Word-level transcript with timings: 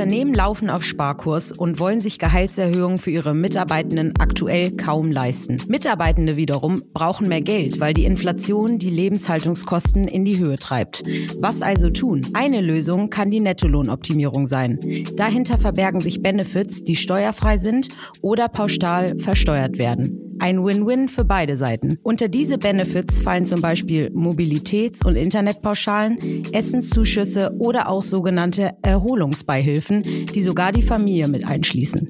Unternehmen 0.00 0.32
laufen 0.32 0.70
auf 0.70 0.82
Sparkurs 0.82 1.52
und 1.52 1.78
wollen 1.78 2.00
sich 2.00 2.18
Gehaltserhöhungen 2.18 2.96
für 2.96 3.10
ihre 3.10 3.34
Mitarbeitenden 3.34 4.14
aktuell 4.18 4.70
kaum 4.70 5.12
leisten. 5.12 5.58
Mitarbeitende 5.68 6.38
wiederum 6.38 6.82
brauchen 6.94 7.28
mehr 7.28 7.42
Geld, 7.42 7.80
weil 7.80 7.92
die 7.92 8.06
Inflation 8.06 8.78
die 8.78 8.88
Lebenshaltungskosten 8.88 10.08
in 10.08 10.24
die 10.24 10.38
Höhe 10.38 10.56
treibt. 10.56 11.02
Was 11.38 11.60
also 11.60 11.90
tun? 11.90 12.26
Eine 12.32 12.62
Lösung 12.62 13.10
kann 13.10 13.30
die 13.30 13.40
Nettolohnoptimierung 13.40 14.46
sein. 14.46 14.80
Dahinter 15.16 15.58
verbergen 15.58 16.00
sich 16.00 16.22
Benefits, 16.22 16.82
die 16.82 16.96
steuerfrei 16.96 17.58
sind 17.58 17.88
oder 18.22 18.48
pauschal 18.48 19.18
versteuert 19.18 19.76
werden. 19.76 20.29
Ein 20.40 20.64
Win-Win 20.64 21.08
für 21.08 21.24
beide 21.24 21.54
Seiten. 21.54 21.98
Unter 22.02 22.28
diese 22.28 22.56
Benefits 22.56 23.20
fallen 23.20 23.44
zum 23.44 23.60
Beispiel 23.60 24.10
Mobilitäts- 24.14 25.04
und 25.04 25.16
Internetpauschalen, 25.16 26.44
Essenszuschüsse 26.52 27.54
oder 27.58 27.90
auch 27.90 28.02
sogenannte 28.02 28.72
Erholungsbeihilfen, 28.80 30.02
die 30.02 30.40
sogar 30.40 30.72
die 30.72 30.82
Familie 30.82 31.28
mit 31.28 31.46
einschließen. 31.46 32.08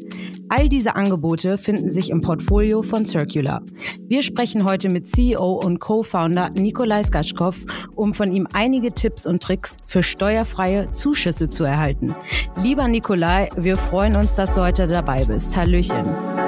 All 0.49 0.69
diese 0.69 0.97
Angebote 0.97 1.59
finden 1.59 1.91
sich 1.91 2.11
im 2.11 2.21
Portfolio 2.21 2.83
von 2.83 3.05
Circular. 3.05 3.63
Wir 4.09 4.23
sprechen 4.23 4.65
heute 4.65 4.91
mit 4.91 5.09
CEO 5.09 5.61
und 5.65 5.81
Co-Founder 5.81 6.51
Nikolai 6.51 7.03
Skatschkow, 7.03 7.57
um 7.95 8.15
von 8.15 8.33
ihm 8.33 8.47
einige 8.53 8.93
Tipps 8.93 9.27
und 9.27 9.43
Tricks 9.43 9.77
für 9.87 10.03
steuerfreie 10.03 10.93
Zuschüsse 10.93 11.51
zu 11.51 11.65
erhalten. 11.65 12.15
Lieber 12.63 12.87
Nikolai, 12.87 13.49
wir 13.57 13.77
freuen 13.77 14.17
uns, 14.17 14.37
dass 14.37 14.55
du 14.55 14.63
heute 14.63 14.87
dabei 14.87 15.25
bist. 15.25 15.57
Hallöchen. 15.57 16.40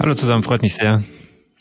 Hallo 0.00 0.14
zusammen, 0.14 0.42
freut 0.44 0.62
mich 0.62 0.74
sehr. 0.74 1.02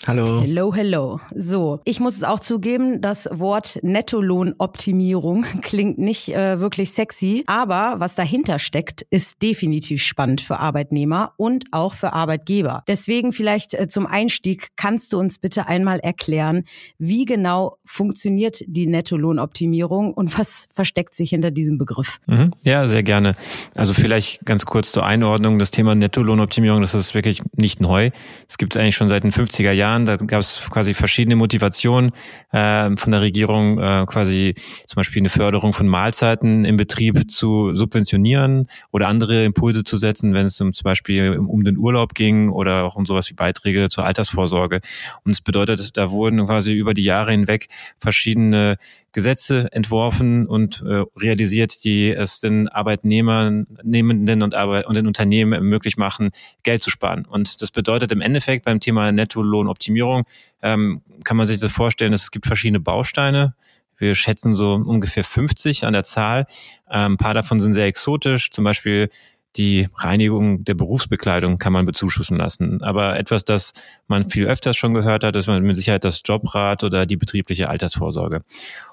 Hallo. 0.06 0.42
Hello, 0.42 0.74
hello. 0.74 1.20
So, 1.36 1.82
ich 1.84 2.00
muss 2.00 2.16
es 2.16 2.24
auch 2.24 2.40
zugeben, 2.40 3.02
das 3.02 3.28
Wort 3.32 3.80
Nettolohnoptimierung 3.82 5.44
klingt 5.64 5.98
nicht 5.98 6.30
äh, 6.30 6.62
wirklich 6.62 6.92
sexy, 6.92 7.44
aber 7.48 7.96
was 7.98 8.16
dahinter 8.16 8.60
steckt, 8.60 9.02
ist 9.09 9.42
definitiv 9.42 10.02
spannend 10.02 10.42
für 10.42 10.59
Arbeitnehmer 10.59 11.34
und 11.36 11.66
auch 11.72 11.94
für 11.94 12.14
Arbeitgeber. 12.14 12.84
Deswegen 12.88 13.34
vielleicht 13.34 13.73
äh, 13.73 13.88
zum 13.88 14.06
Einstieg 14.06 14.70
kannst 14.78 15.12
du 15.12 15.20
uns 15.20 15.40
bitte 15.40 15.68
einmal 15.68 16.00
erklären, 16.00 16.64
wie 17.00 17.25
genau 17.25 17.78
funktioniert 17.84 18.62
die 18.68 18.88
Nettolohnoptimierung 18.88 20.14
und 20.14 20.38
was 20.38 20.70
versteckt 20.73 21.16
sich 21.16 21.31
hinter 21.31 21.52
diesem 21.52 21.78
Begriff? 21.78 22.20
Mhm. 22.28 22.52
Ja, 22.64 22.88
sehr 22.88 23.03
gerne. 23.03 23.36
Also 23.75 23.94
vielleicht 23.94 24.45
ganz 24.45 24.66
kurz 24.66 24.92
zur 24.92 25.06
Einordnung. 25.06 25.59
Das 25.59 25.72
Thema 25.72 25.95
Nettolohnoptimierung, 25.95 26.81
das 26.81 26.94
ist 26.94 27.14
wirklich 27.14 27.42
nicht 27.58 27.81
neu. 27.81 28.12
Es 28.48 28.58
gibt 28.58 28.75
es 28.75 28.81
eigentlich 28.81 28.95
schon 28.95 29.09
seit 29.09 29.23
den 29.23 29.31
50er 29.31 29.72
Jahren 29.72 29.87
Jahren. 29.88 30.06
Da 30.06 30.18
gab 30.18 30.42
es 30.42 30.62
quasi 30.70 30.94
verschiedene 30.94 31.36
Motivationen 31.36 32.12
äh, 32.52 32.96
von 32.96 33.12
der 33.12 33.22
Regierung, 33.22 33.80
äh, 33.80 34.06
quasi 34.06 34.56
zum 34.88 34.98
Beispiel 34.98 35.22
eine 35.22 35.30
Förderung 35.30 35.74
von 35.74 35.88
Mahlzeiten 35.88 36.66
im 36.66 36.78
Betrieb 36.78 37.32
zu 37.32 37.74
subventionieren 37.74 38.68
oder 38.92 39.08
andere 39.08 39.46
Impulse 39.46 39.84
zu 39.84 39.98
setzen, 39.98 40.34
wenn 40.34 40.46
es 40.46 40.60
um, 40.62 40.74
zum 40.74 40.84
Beispiel 40.84 41.38
um 41.38 41.64
den 41.64 41.78
Urlaub 41.78 42.14
ging 42.14 42.50
oder 42.50 42.84
auch 42.84 42.96
um 42.96 43.06
sowas 43.06 43.30
wie 43.30 43.36
Beiträge 43.36 43.90
zur 43.90 44.06
Altersvorsorge. 44.06 44.82
Und 45.24 45.32
es 45.32 45.42
bedeutet, 45.42 45.98
da 45.98 46.12
wurden 46.12 46.46
quasi 46.46 46.74
über 46.74 46.94
die 46.94 47.04
Jahre 47.04 47.32
hinweg 47.32 47.70
verschiedene 48.00 48.78
Gesetze 49.18 49.68
entworfen 49.72 50.46
und 50.46 50.84
äh, 50.88 51.04
realisiert, 51.20 51.84
die 51.84 52.12
es 52.12 52.40
den 52.40 52.68
Arbeitnehmern, 52.68 53.66
Nehmenden 53.82 54.44
und, 54.44 54.54
Arbeit 54.54 54.86
und 54.86 54.94
den 54.94 55.08
Unternehmen 55.08 55.64
möglich 55.64 55.98
machen, 55.98 56.30
Geld 56.62 56.84
zu 56.84 56.92
sparen. 56.92 57.26
Und 57.26 57.59
das 57.64 57.72
bedeutet 57.72 58.12
im 58.12 58.22
Endeffekt 58.22 58.66
beim 58.66 58.80
Thema 58.80 59.12
Nettolohnoptimierung, 59.12 60.26
ähm, 60.62 61.02
kann 61.24 61.36
man 61.36 61.48
sich 61.48 61.58
das 61.58 61.72
vorstellen, 61.72 62.12
dass 62.12 62.22
es 62.22 62.32
gibt 62.32 62.46
verschiedene 62.46 62.80
Bausteine. 62.80 63.56
Wir 63.98 64.14
schätzen 64.14 64.54
so 64.54 64.76
ungefähr 64.76 65.24
50 65.24 65.86
an 65.86 65.94
der 65.94 66.04
Zahl. 66.04 66.46
Ähm, 66.88 67.14
ein 67.14 67.18
paar 67.18 67.34
davon 67.34 67.59
sind 67.59 67.74
sehr 67.74 67.88
exotisch, 67.88 68.52
zum 68.52 68.66
Beispiel 68.66 69.09
die 69.56 69.88
Reinigung 69.95 70.64
der 70.64 70.76
Berufsbekleidung 70.76 71.58
kann 71.58 71.73
man 71.73 71.86
bezuschussen 71.86 72.38
lassen. 72.38 72.81
Aber 72.84 73.18
etwas, 73.18 73.46
das 73.46 73.74
man 74.08 74.30
viel 74.30 74.46
öfters 74.46 74.78
schon 74.78 74.94
gehört 74.94 75.24
hat, 75.24 75.35
ist 75.35 75.47
mit 75.47 75.75
Sicherheit 75.75 76.03
das 76.03 76.22
Jobrat 76.24 76.84
oder 76.84 77.06
die 77.06 77.18
betriebliche 77.18 77.69
Altersvorsorge. 77.69 78.44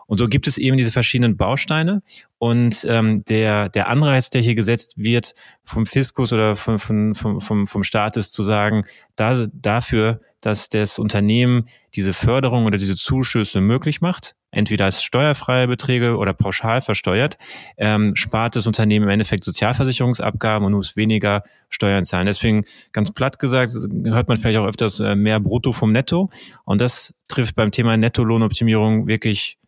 Und 0.06 0.18
so 0.18 0.28
gibt 0.28 0.46
es 0.46 0.58
eben 0.58 0.76
diese 0.76 0.92
verschiedenen 0.92 1.36
Bausteine 1.36 2.02
und 2.38 2.84
ähm, 2.88 3.24
der, 3.24 3.70
der 3.70 3.88
Anreiz, 3.88 4.28
der 4.30 4.42
hier 4.42 4.54
gesetzt 4.54 4.94
wird 4.96 5.34
vom 5.64 5.86
Fiskus 5.86 6.32
oder 6.32 6.56
vom, 6.56 6.78
vom, 6.78 7.14
vom, 7.14 7.66
vom 7.66 7.82
Staat 7.82 8.16
ist 8.16 8.32
zu 8.32 8.42
sagen, 8.42 8.84
da, 9.16 9.46
dafür, 9.52 10.20
dass 10.44 10.68
das 10.68 10.98
Unternehmen 10.98 11.66
diese 11.94 12.12
Förderung 12.12 12.66
oder 12.66 12.76
diese 12.76 12.96
Zuschüsse 12.96 13.60
möglich 13.60 14.00
macht, 14.00 14.34
entweder 14.50 14.84
als 14.84 15.02
steuerfreie 15.02 15.66
Beträge 15.66 16.16
oder 16.16 16.34
pauschal 16.34 16.80
versteuert, 16.80 17.38
ähm, 17.76 18.14
spart 18.14 18.56
das 18.56 18.66
Unternehmen 18.66 19.04
im 19.04 19.10
Endeffekt 19.10 19.44
Sozialversicherungsabgaben 19.44 20.66
und 20.66 20.72
muss 20.72 20.96
weniger 20.96 21.42
Steuern 21.68 22.04
zahlen. 22.04 22.26
Deswegen 22.26 22.64
ganz 22.92 23.10
platt 23.10 23.38
gesagt, 23.38 23.72
hört 24.04 24.28
man 24.28 24.36
vielleicht 24.36 24.58
auch 24.58 24.66
öfters 24.66 25.00
äh, 25.00 25.14
mehr 25.14 25.40
Brutto 25.40 25.72
vom 25.72 25.92
Netto. 25.92 26.30
Und 26.64 26.80
das 26.80 27.14
trifft 27.28 27.54
beim 27.54 27.70
Thema 27.70 27.96
Nettolohnoptimierung 27.96 29.06
wirklich 29.06 29.58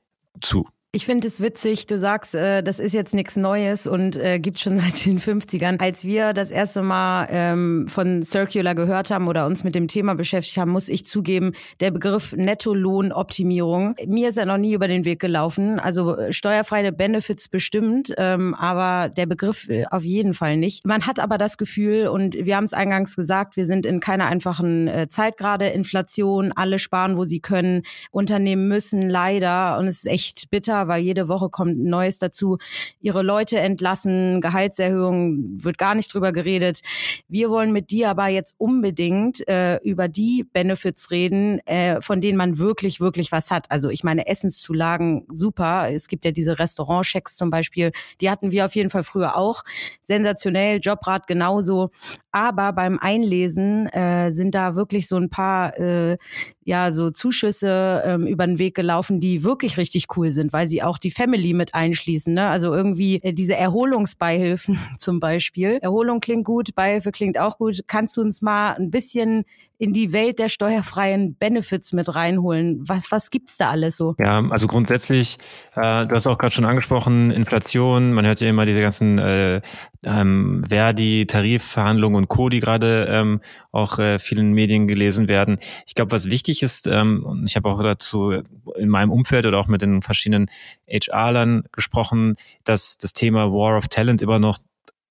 zu. 0.40 0.66
Ich 0.92 1.04
finde 1.04 1.28
es 1.28 1.42
witzig, 1.42 1.84
du 1.84 1.98
sagst, 1.98 2.34
äh, 2.34 2.62
das 2.62 2.78
ist 2.78 2.94
jetzt 2.94 3.12
nichts 3.12 3.36
Neues 3.36 3.86
und 3.86 4.16
äh, 4.16 4.38
gibt 4.38 4.58
schon 4.58 4.78
seit 4.78 5.04
den 5.04 5.20
50ern. 5.20 5.78
Als 5.78 6.04
wir 6.04 6.32
das 6.32 6.50
erste 6.50 6.80
Mal 6.80 7.28
ähm, 7.30 7.86
von 7.88 8.22
Circular 8.22 8.74
gehört 8.74 9.10
haben 9.10 9.28
oder 9.28 9.44
uns 9.44 9.62
mit 9.62 9.74
dem 9.74 9.88
Thema 9.88 10.14
beschäftigt 10.14 10.56
haben, 10.56 10.70
muss 10.70 10.88
ich 10.88 11.04
zugeben, 11.04 11.52
der 11.80 11.90
Begriff 11.90 12.32
Nettolohnoptimierung, 12.32 13.94
mir 14.06 14.30
ist 14.30 14.38
er 14.38 14.46
noch 14.46 14.56
nie 14.56 14.72
über 14.72 14.88
den 14.88 15.04
Weg 15.04 15.20
gelaufen. 15.20 15.78
Also 15.78 16.16
äh, 16.16 16.32
steuerfreie 16.32 16.92
Benefits 16.92 17.50
bestimmt, 17.50 18.14
ähm, 18.16 18.54
aber 18.54 19.10
der 19.10 19.26
Begriff 19.26 19.68
äh, 19.68 19.84
auf 19.90 20.02
jeden 20.02 20.32
Fall 20.32 20.56
nicht. 20.56 20.86
Man 20.86 21.06
hat 21.06 21.20
aber 21.20 21.36
das 21.36 21.58
Gefühl, 21.58 22.08
und 22.08 22.34
wir 22.34 22.56
haben 22.56 22.64
es 22.64 22.72
eingangs 22.72 23.16
gesagt, 23.16 23.56
wir 23.56 23.66
sind 23.66 23.84
in 23.84 24.00
keiner 24.00 24.26
einfachen 24.26 24.88
äh, 24.88 25.08
Zeit 25.08 25.36
gerade. 25.36 25.66
Inflation, 25.66 26.52
alle 26.56 26.78
sparen, 26.78 27.18
wo 27.18 27.24
sie 27.24 27.40
können. 27.40 27.82
Unternehmen 28.10 28.66
müssen 28.68 29.10
leider, 29.10 29.76
und 29.78 29.88
es 29.88 30.04
ist 30.04 30.06
echt 30.06 30.50
bitter, 30.50 30.75
weil 30.88 31.02
jede 31.02 31.28
Woche 31.28 31.48
kommt 31.48 31.78
Neues 31.78 32.18
dazu. 32.18 32.58
Ihre 33.00 33.22
Leute 33.22 33.58
entlassen, 33.58 34.40
Gehaltserhöhungen, 34.40 35.64
wird 35.64 35.78
gar 35.78 35.94
nicht 35.94 36.12
drüber 36.12 36.32
geredet. 36.32 36.80
Wir 37.28 37.50
wollen 37.50 37.72
mit 37.72 37.90
dir 37.90 38.10
aber 38.10 38.28
jetzt 38.28 38.54
unbedingt 38.58 39.46
äh, 39.48 39.76
über 39.82 40.08
die 40.08 40.44
Benefits 40.52 41.10
reden, 41.10 41.58
äh, 41.66 42.00
von 42.00 42.20
denen 42.20 42.38
man 42.38 42.58
wirklich, 42.58 43.00
wirklich 43.00 43.32
was 43.32 43.50
hat. 43.50 43.70
Also 43.70 43.90
ich 43.90 44.04
meine, 44.04 44.26
Essenszulagen, 44.26 45.26
super. 45.32 45.90
Es 45.90 46.08
gibt 46.08 46.24
ja 46.24 46.30
diese 46.30 46.58
Restaurantchecks 46.58 47.36
zum 47.36 47.50
Beispiel, 47.50 47.92
die 48.20 48.30
hatten 48.30 48.50
wir 48.50 48.66
auf 48.66 48.74
jeden 48.74 48.90
Fall 48.90 49.04
früher 49.04 49.36
auch. 49.36 49.64
Sensationell, 50.02 50.78
Jobrat 50.80 51.26
genauso. 51.26 51.90
Aber 52.36 52.74
beim 52.74 52.98
Einlesen 52.98 53.86
äh, 53.86 54.30
sind 54.30 54.54
da 54.54 54.76
wirklich 54.76 55.08
so 55.08 55.16
ein 55.16 55.30
paar 55.30 55.74
äh, 55.78 56.18
ja 56.64 56.92
so 56.92 57.10
Zuschüsse 57.10 58.02
ähm, 58.04 58.26
über 58.26 58.46
den 58.46 58.58
Weg 58.58 58.74
gelaufen, 58.74 59.20
die 59.20 59.42
wirklich 59.42 59.78
richtig 59.78 60.08
cool 60.16 60.30
sind, 60.30 60.52
weil 60.52 60.68
sie 60.68 60.82
auch 60.82 60.98
die 60.98 61.10
Family 61.10 61.54
mit 61.54 61.74
einschließen. 61.74 62.34
Ne? 62.34 62.46
Also 62.46 62.74
irgendwie 62.74 63.22
äh, 63.22 63.32
diese 63.32 63.56
Erholungsbeihilfen 63.56 64.78
zum 64.98 65.18
Beispiel. 65.18 65.78
Erholung 65.80 66.20
klingt 66.20 66.44
gut, 66.44 66.74
Beihilfe 66.74 67.10
klingt 67.10 67.38
auch 67.38 67.56
gut. 67.56 67.84
Kannst 67.86 68.18
du 68.18 68.20
uns 68.20 68.42
mal 68.42 68.74
ein 68.74 68.90
bisschen 68.90 69.44
in 69.78 69.92
die 69.92 70.12
Welt 70.12 70.38
der 70.38 70.48
steuerfreien 70.48 71.36
Benefits 71.36 71.92
mit 71.92 72.14
reinholen? 72.14 72.80
Was, 72.86 73.10
was 73.10 73.30
gibt's 73.30 73.56
da 73.56 73.70
alles 73.70 73.96
so? 73.96 74.14
Ja, 74.18 74.42
also 74.50 74.66
grundsätzlich, 74.66 75.38
äh, 75.74 76.06
du 76.06 76.16
hast 76.16 76.26
auch 76.26 76.38
gerade 76.38 76.52
schon 76.52 76.64
angesprochen, 76.64 77.30
Inflation, 77.30 78.12
man 78.12 78.26
hört 78.26 78.40
ja 78.40 78.48
immer 78.48 78.66
diese 78.66 78.80
ganzen 78.80 79.18
äh, 79.18 79.60
ähm, 80.06 80.64
Verdi, 80.68 81.26
Tarifverhandlungen 81.26 82.16
und 82.16 82.28
Co., 82.28 82.48
die 82.48 82.60
gerade 82.60 83.06
ähm, 83.10 83.40
auch 83.72 83.98
äh, 83.98 84.18
vielen 84.18 84.52
Medien 84.52 84.88
gelesen 84.88 85.28
werden. 85.28 85.58
Ich 85.86 85.94
glaube, 85.94 86.12
was 86.12 86.30
wichtig 86.30 86.62
ist, 86.62 86.86
ähm, 86.86 87.24
und 87.24 87.48
ich 87.48 87.56
habe 87.56 87.68
auch 87.68 87.82
dazu 87.82 88.42
in 88.76 88.88
meinem 88.88 89.10
Umfeld 89.10 89.44
oder 89.44 89.58
auch 89.58 89.68
mit 89.68 89.82
den 89.82 90.02
verschiedenen 90.02 90.48
HR-Lern 90.88 91.64
gesprochen, 91.72 92.36
dass 92.64 92.96
das 92.96 93.12
Thema 93.12 93.52
War 93.52 93.76
of 93.76 93.88
Talent 93.88 94.22
immer 94.22 94.38
noch 94.38 94.58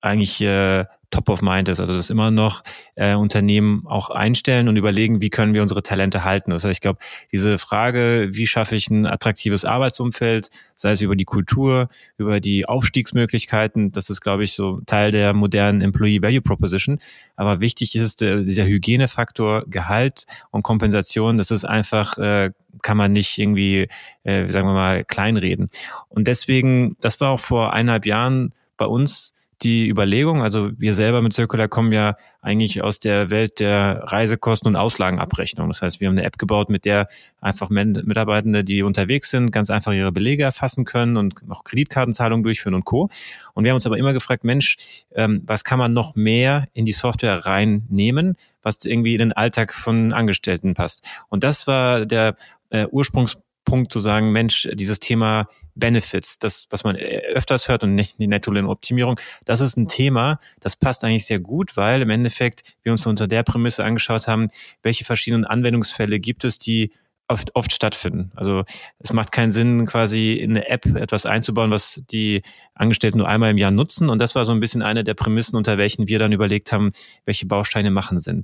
eigentlich 0.02 0.40
äh, 0.42 0.86
top 1.12 1.30
of 1.30 1.42
mind 1.42 1.70
ist. 1.70 1.80
Also 1.80 1.96
dass 1.96 2.10
immer 2.10 2.32
noch 2.32 2.64
äh, 2.96 3.16
Unternehmen 3.16 3.84
auch 3.86 4.10
einstellen 4.10 4.68
und 4.68 4.78
überlegen, 4.78 5.22
wie 5.22 5.30
können 5.30 5.54
wir 5.54 5.62
unsere 5.62 5.84
Talente 5.84 6.24
halten. 6.24 6.54
Heißt, 6.54 6.66
ich 6.66 6.82
glaube, 6.82 7.00
diese 7.32 7.58
Frage, 7.58 8.30
wie 8.32 8.48
schaffe 8.48 8.76
ich 8.76 8.90
ein 8.90 9.06
attraktives 9.06 9.66
Arbeitsumfeld, 9.66 10.50
sei 10.76 10.92
es 10.92 11.02
über 11.02 11.16
die 11.16 11.26
Kultur, 11.26 11.90
über 12.18 12.40
die 12.40 12.68
Aufstiegsmöglichkeiten, 12.68 13.92
das 13.92 14.10
ist, 14.10 14.22
glaube 14.22 14.44
ich, 14.44 14.54
so 14.54 14.82
Teil 14.86 15.12
der 15.12 15.34
modernen 15.34 15.82
Employee 15.82 16.22
Value 16.22 16.42
Proposition. 16.42 17.00
Aber 17.36 17.60
wichtig 17.60 17.96
ist 17.96 18.22
der, 18.22 18.38
dieser 18.38 18.66
Hygienefaktor, 18.66 19.66
Gehalt 19.68 20.26
und 20.52 20.64
Kompensation. 20.64 21.38
Das 21.38 21.52
ist 21.52 21.66
einfach, 21.66 22.18
äh, 22.18 22.52
kann 22.82 22.98
man 22.98 23.12
nicht 23.12 23.38
irgendwie, 23.38 23.88
äh, 24.24 24.50
sagen 24.50 24.68
wir 24.68 24.74
mal, 24.74 25.04
kleinreden. 25.04 25.70
Und 26.10 26.28
deswegen, 26.28 26.96
das 27.02 27.20
war 27.20 27.32
auch 27.32 27.40
vor 27.40 27.74
eineinhalb 27.74 28.06
Jahren 28.06 28.54
bei 28.78 28.86
uns 28.86 29.34
die 29.62 29.88
Überlegung, 29.88 30.42
also 30.42 30.72
wir 30.78 30.94
selber 30.94 31.22
mit 31.22 31.34
Circular 31.34 31.68
kommen 31.68 31.92
ja 31.92 32.16
eigentlich 32.42 32.84
aus 32.84 33.00
der 33.00 33.30
Welt 33.30 33.60
der 33.60 34.04
Reisekosten 34.06 34.68
und 34.70 34.76
Auslagenabrechnung. 34.76 35.68
Das 35.70 35.82
heißt, 35.82 36.00
wir 36.00 36.08
haben 36.08 36.18
eine 36.18 36.26
App 36.26 36.38
gebaut, 36.38 36.70
mit 36.70 36.86
der 36.86 37.08
einfach 37.42 37.70
Mitarbeitende, 37.70 38.64
die 38.64 38.84
unterwegs 38.84 39.30
sind, 39.30 39.52
ganz 39.52 39.70
einfach 39.70 39.94
ihre 39.94 40.12
Belege 40.12 40.44
erfassen 40.44 40.86
können 40.86 41.18
und 41.18 41.36
auch 41.50 41.64
Kreditkartenzahlungen 41.64 42.44
durchführen 42.44 42.76
und 42.76 42.86
Co. 42.86 43.10
Und 43.54 43.64
wir 43.64 43.72
haben 43.72 43.76
uns 43.76 43.88
aber 43.88 43.98
immer 43.98 44.14
gefragt, 44.14 44.44
Mensch, 44.44 44.78
ähm, 45.14 45.42
was 45.46 45.64
kann 45.64 45.80
man 45.80 45.94
noch 45.94 46.16
mehr 46.16 46.68
in 46.74 46.86
die 46.86 46.92
Software 46.92 47.46
reinnehmen, 47.46 48.36
was 48.62 48.84
irgendwie 48.84 49.14
in 49.14 49.20
den 49.20 49.34
Alltag 49.34 49.74
von 49.74 50.14
Angestellten 50.14 50.74
passt? 50.74 51.04
Und 51.30 51.44
das 51.44 51.66
war 51.68 52.06
der 52.06 52.36
äh, 52.70 52.86
Ursprungs 52.88 53.38
Punkt 53.66 53.92
zu 53.92 54.00
sagen, 54.00 54.32
Mensch, 54.32 54.70
dieses 54.74 55.00
Thema 55.00 55.48
Benefits, 55.76 56.40
das, 56.40 56.68
was 56.70 56.84
man 56.84 56.96
äh, 56.96 57.22
öfters 57.34 57.68
hört 57.68 57.84
und 57.84 57.96
nicht 57.96 58.20
die 58.20 58.28
Nettolohnoptimierung, 58.28 59.20
das 59.46 59.60
ist 59.60 59.76
ein 59.78 59.88
Thema, 59.88 60.40
das 60.60 60.76
passt 60.76 61.04
eigentlich 61.04 61.26
sehr 61.26 61.40
gut, 61.40 61.76
weil 61.76 62.02
im 62.02 62.10
Endeffekt 62.10 62.76
wir 62.84 62.92
uns 62.92 63.06
unter 63.06 63.28
der 63.28 63.44
Prämisse 63.44 63.84
angeschaut 63.84 64.28
haben, 64.28 64.50
welche 64.84 65.04
verschiedenen 65.04 65.46
Anwendungsfälle 65.46 66.20
gibt 66.20 66.46
es, 66.46 66.60
die 66.60 66.92
oft, 67.28 67.56
oft 67.56 67.74
stattfinden. 67.74 68.32
Also 68.36 68.64
es 69.00 69.12
macht 69.12 69.32
keinen 69.32 69.52
Sinn, 69.52 69.86
quasi 69.86 70.34
in 70.34 70.52
eine 70.52 70.70
App 70.70 70.86
etwas 70.86 71.26
einzubauen, 71.26 71.72
was 71.72 72.02
die 72.12 72.42
Angestellten 72.74 73.18
nur 73.18 73.28
einmal 73.28 73.52
im 73.52 73.58
Jahr 73.58 73.72
nutzen. 73.72 74.10
Und 74.10 74.20
das 74.20 74.36
war 74.36 74.46
so 74.46 74.52
ein 74.52 74.60
bisschen 74.60 74.84
eine 74.84 75.04
der 75.04 75.16
Prämissen, 75.16 75.58
unter 75.58 75.78
welchen 75.78 76.08
wir 76.08 76.20
dann 76.20 76.32
überlegt 76.32 76.72
haben, 76.72 76.92
welche 77.26 77.48
Bausteine 77.48 77.92
machen 77.92 78.20
Sinn. 78.20 78.44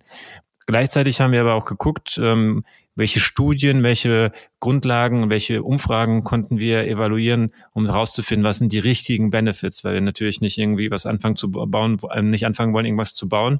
Gleichzeitig 0.71 1.19
haben 1.19 1.33
wir 1.33 1.41
aber 1.41 1.55
auch 1.55 1.65
geguckt, 1.65 2.17
ähm, 2.23 2.63
welche 2.95 3.19
Studien, 3.19 3.83
welche 3.83 4.31
Grundlagen, 4.61 5.29
welche 5.29 5.63
Umfragen 5.63 6.23
konnten 6.23 6.59
wir 6.59 6.87
evaluieren, 6.87 7.51
um 7.73 7.87
herauszufinden, 7.87 8.45
was 8.45 8.59
sind 8.59 8.71
die 8.71 8.79
richtigen 8.79 9.31
Benefits, 9.31 9.83
weil 9.83 9.95
wir 9.95 10.01
natürlich 10.01 10.39
nicht 10.39 10.57
irgendwie 10.57 10.89
was 10.89 11.05
anfangen 11.05 11.35
zu 11.35 11.51
bauen, 11.51 11.99
äh, 12.09 12.21
nicht 12.21 12.45
anfangen 12.45 12.73
wollen, 12.73 12.85
irgendwas 12.85 13.15
zu 13.15 13.27
bauen, 13.27 13.59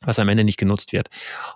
was 0.00 0.18
am 0.18 0.30
Ende 0.30 0.42
nicht 0.42 0.58
genutzt 0.58 0.94
wird. 0.94 1.10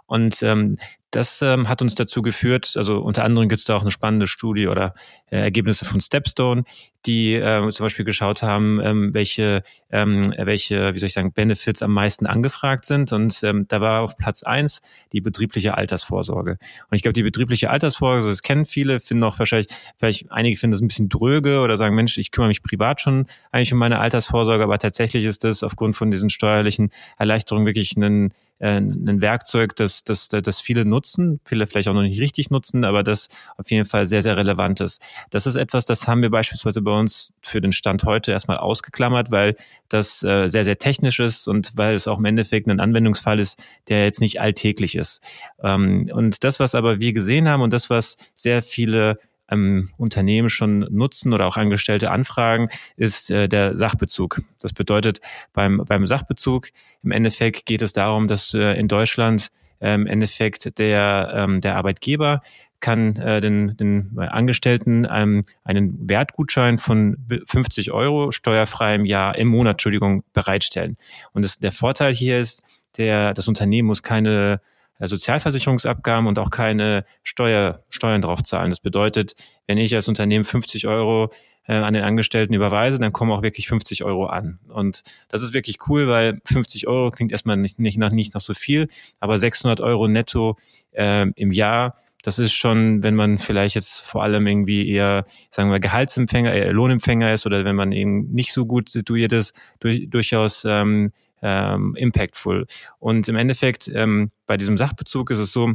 Und 0.04 0.42
ähm, 0.42 0.76
das 1.12 1.42
ähm, 1.42 1.68
hat 1.68 1.82
uns 1.82 1.94
dazu 1.94 2.22
geführt, 2.22 2.72
also 2.76 2.98
unter 2.98 3.24
anderem 3.24 3.48
gibt 3.50 3.60
es 3.60 3.66
da 3.66 3.76
auch 3.76 3.82
eine 3.82 3.90
spannende 3.90 4.26
Studie 4.26 4.66
oder 4.66 4.94
äh, 5.30 5.36
Ergebnisse 5.36 5.84
von 5.84 6.00
Stepstone, 6.00 6.64
die 7.04 7.34
äh, 7.34 7.68
zum 7.70 7.84
Beispiel 7.84 8.06
geschaut 8.06 8.42
haben, 8.42 8.80
ähm, 8.82 9.12
welche, 9.12 9.62
ähm, 9.90 10.22
welche, 10.38 10.94
wie 10.94 10.98
soll 10.98 11.08
ich 11.08 11.12
sagen, 11.12 11.32
Benefits 11.34 11.82
am 11.82 11.92
meisten 11.92 12.26
angefragt 12.26 12.86
sind. 12.86 13.12
Und 13.12 13.42
ähm, 13.42 13.66
da 13.68 13.82
war 13.82 14.00
auf 14.00 14.16
Platz 14.16 14.42
eins 14.42 14.80
die 15.12 15.20
betriebliche 15.20 15.76
Altersvorsorge. 15.76 16.52
Und 16.52 16.96
ich 16.96 17.02
glaube, 17.02 17.12
die 17.12 17.22
betriebliche 17.22 17.68
Altersvorsorge, 17.68 18.30
das 18.30 18.42
kennen 18.42 18.64
viele, 18.64 18.98
finden 18.98 19.24
auch 19.24 19.38
wahrscheinlich, 19.38 19.68
vielleicht 19.98 20.32
einige 20.32 20.56
finden 20.58 20.72
das 20.72 20.80
ein 20.80 20.88
bisschen 20.88 21.10
dröge 21.10 21.60
oder 21.60 21.76
sagen, 21.76 21.94
Mensch, 21.94 22.16
ich 22.16 22.30
kümmere 22.30 22.48
mich 22.48 22.62
privat 22.62 23.02
schon 23.02 23.26
eigentlich 23.50 23.74
um 23.74 23.78
meine 23.78 23.98
Altersvorsorge, 23.98 24.64
aber 24.64 24.78
tatsächlich 24.78 25.26
ist 25.26 25.44
das 25.44 25.62
aufgrund 25.62 25.94
von 25.94 26.10
diesen 26.10 26.30
steuerlichen 26.30 26.90
Erleichterungen 27.18 27.66
wirklich 27.66 27.96
ein 27.98 28.32
äh, 28.62 28.76
ein 28.76 29.20
Werkzeug, 29.20 29.74
das, 29.74 30.04
das, 30.04 30.28
das 30.28 30.60
viele 30.60 30.84
nutzen, 30.84 31.40
viele 31.44 31.66
vielleicht 31.66 31.88
auch 31.88 31.94
noch 31.94 32.02
nicht 32.02 32.20
richtig 32.20 32.50
nutzen, 32.50 32.84
aber 32.84 33.02
das 33.02 33.26
auf 33.56 33.68
jeden 33.70 33.86
Fall 33.86 34.06
sehr, 34.06 34.22
sehr 34.22 34.36
relevant 34.36 34.80
ist. 34.80 35.02
Das 35.30 35.46
ist 35.46 35.56
etwas, 35.56 35.84
das 35.84 36.06
haben 36.06 36.22
wir 36.22 36.30
beispielsweise 36.30 36.80
bei 36.80 36.92
uns 36.92 37.32
für 37.42 37.60
den 37.60 37.72
Stand 37.72 38.04
heute 38.04 38.30
erstmal 38.30 38.58
ausgeklammert, 38.58 39.32
weil 39.32 39.56
das 39.88 40.22
äh, 40.22 40.46
sehr, 40.46 40.64
sehr 40.64 40.78
technisch 40.78 41.18
ist 41.18 41.48
und 41.48 41.72
weil 41.74 41.96
es 41.96 42.06
auch 42.06 42.18
im 42.18 42.24
Endeffekt 42.24 42.68
ein 42.68 42.78
Anwendungsfall 42.78 43.40
ist, 43.40 43.60
der 43.88 44.04
jetzt 44.04 44.20
nicht 44.20 44.40
alltäglich 44.40 44.94
ist. 44.94 45.20
Ähm, 45.62 46.08
und 46.12 46.44
das, 46.44 46.60
was 46.60 46.76
aber 46.76 47.00
wir 47.00 47.12
gesehen 47.12 47.48
haben 47.48 47.62
und 47.62 47.72
das, 47.72 47.90
was 47.90 48.16
sehr 48.36 48.62
viele 48.62 49.18
ähm, 49.52 49.90
Unternehmen 49.96 50.48
schon 50.48 50.80
nutzen 50.90 51.32
oder 51.32 51.46
auch 51.46 51.56
Angestellte 51.56 52.10
anfragen, 52.10 52.68
ist 52.96 53.30
äh, 53.30 53.48
der 53.48 53.76
Sachbezug. 53.76 54.40
Das 54.60 54.72
bedeutet, 54.72 55.20
beim, 55.52 55.84
beim 55.86 56.06
Sachbezug 56.06 56.68
im 57.02 57.10
Endeffekt 57.10 57.66
geht 57.66 57.82
es 57.82 57.92
darum, 57.92 58.28
dass 58.28 58.54
äh, 58.54 58.78
in 58.78 58.88
Deutschland 58.88 59.48
äh, 59.80 59.94
im 59.94 60.06
Endeffekt 60.06 60.78
der, 60.78 61.32
ähm, 61.34 61.60
der 61.60 61.76
Arbeitgeber 61.76 62.40
kann 62.80 63.16
äh, 63.16 63.40
den, 63.40 63.76
den 63.76 64.18
Angestellten 64.18 65.06
ähm, 65.08 65.44
einen 65.64 66.08
Wertgutschein 66.08 66.78
von 66.78 67.16
50 67.46 67.92
Euro 67.92 68.32
steuerfrei 68.32 68.96
im 68.96 69.04
Jahr, 69.04 69.38
im 69.38 69.48
Monat, 69.48 69.74
Entschuldigung, 69.74 70.24
bereitstellen. 70.32 70.96
Und 71.32 71.44
das, 71.44 71.58
der 71.58 71.72
Vorteil 71.72 72.12
hier 72.12 72.40
ist, 72.40 72.62
der, 72.96 73.34
das 73.34 73.48
Unternehmen 73.48 73.86
muss 73.86 74.02
keine 74.02 74.60
Sozialversicherungsabgaben 75.06 76.26
und 76.26 76.38
auch 76.38 76.50
keine 76.50 77.04
Steuer, 77.22 77.80
Steuern 77.88 78.22
drauf 78.22 78.42
zahlen. 78.42 78.70
Das 78.70 78.80
bedeutet, 78.80 79.34
wenn 79.66 79.78
ich 79.78 79.94
als 79.94 80.08
Unternehmen 80.08 80.44
50 80.44 80.86
Euro 80.86 81.32
äh, 81.66 81.74
an 81.74 81.94
den 81.94 82.04
Angestellten 82.04 82.54
überweise, 82.54 82.98
dann 82.98 83.12
kommen 83.12 83.32
auch 83.32 83.42
wirklich 83.42 83.68
50 83.68 84.04
Euro 84.04 84.26
an. 84.26 84.58
Und 84.68 85.02
das 85.28 85.42
ist 85.42 85.54
wirklich 85.54 85.78
cool, 85.88 86.08
weil 86.08 86.40
50 86.44 86.88
Euro 86.88 87.10
klingt 87.10 87.32
erstmal 87.32 87.56
nicht, 87.56 87.78
nicht, 87.78 87.98
nach, 87.98 88.12
nicht 88.12 88.34
nach 88.34 88.40
so 88.40 88.54
viel, 88.54 88.88
aber 89.20 89.38
600 89.38 89.80
Euro 89.80 90.08
netto 90.08 90.56
äh, 90.92 91.28
im 91.36 91.52
Jahr, 91.52 91.96
das 92.22 92.38
ist 92.38 92.52
schon, 92.52 93.02
wenn 93.02 93.16
man 93.16 93.38
vielleicht 93.38 93.74
jetzt 93.74 94.02
vor 94.02 94.22
allem 94.22 94.46
irgendwie 94.46 94.88
eher, 94.88 95.24
sagen 95.50 95.70
wir, 95.70 95.80
Gehaltsempfänger, 95.80 96.52
eher 96.52 96.72
Lohnempfänger 96.72 97.32
ist 97.32 97.46
oder 97.46 97.64
wenn 97.64 97.74
man 97.74 97.90
eben 97.90 98.30
nicht 98.30 98.52
so 98.52 98.64
gut 98.64 98.88
situiert 98.88 99.32
ist, 99.32 99.54
durch, 99.80 100.08
durchaus 100.08 100.64
ähm, 100.64 101.12
ähm, 101.42 101.94
impactful. 101.96 102.66
Und 102.98 103.28
im 103.28 103.36
Endeffekt, 103.36 103.88
ähm, 103.88 104.30
bei 104.46 104.56
diesem 104.56 104.78
Sachbezug 104.78 105.30
ist 105.30 105.38
es 105.38 105.52
so, 105.52 105.74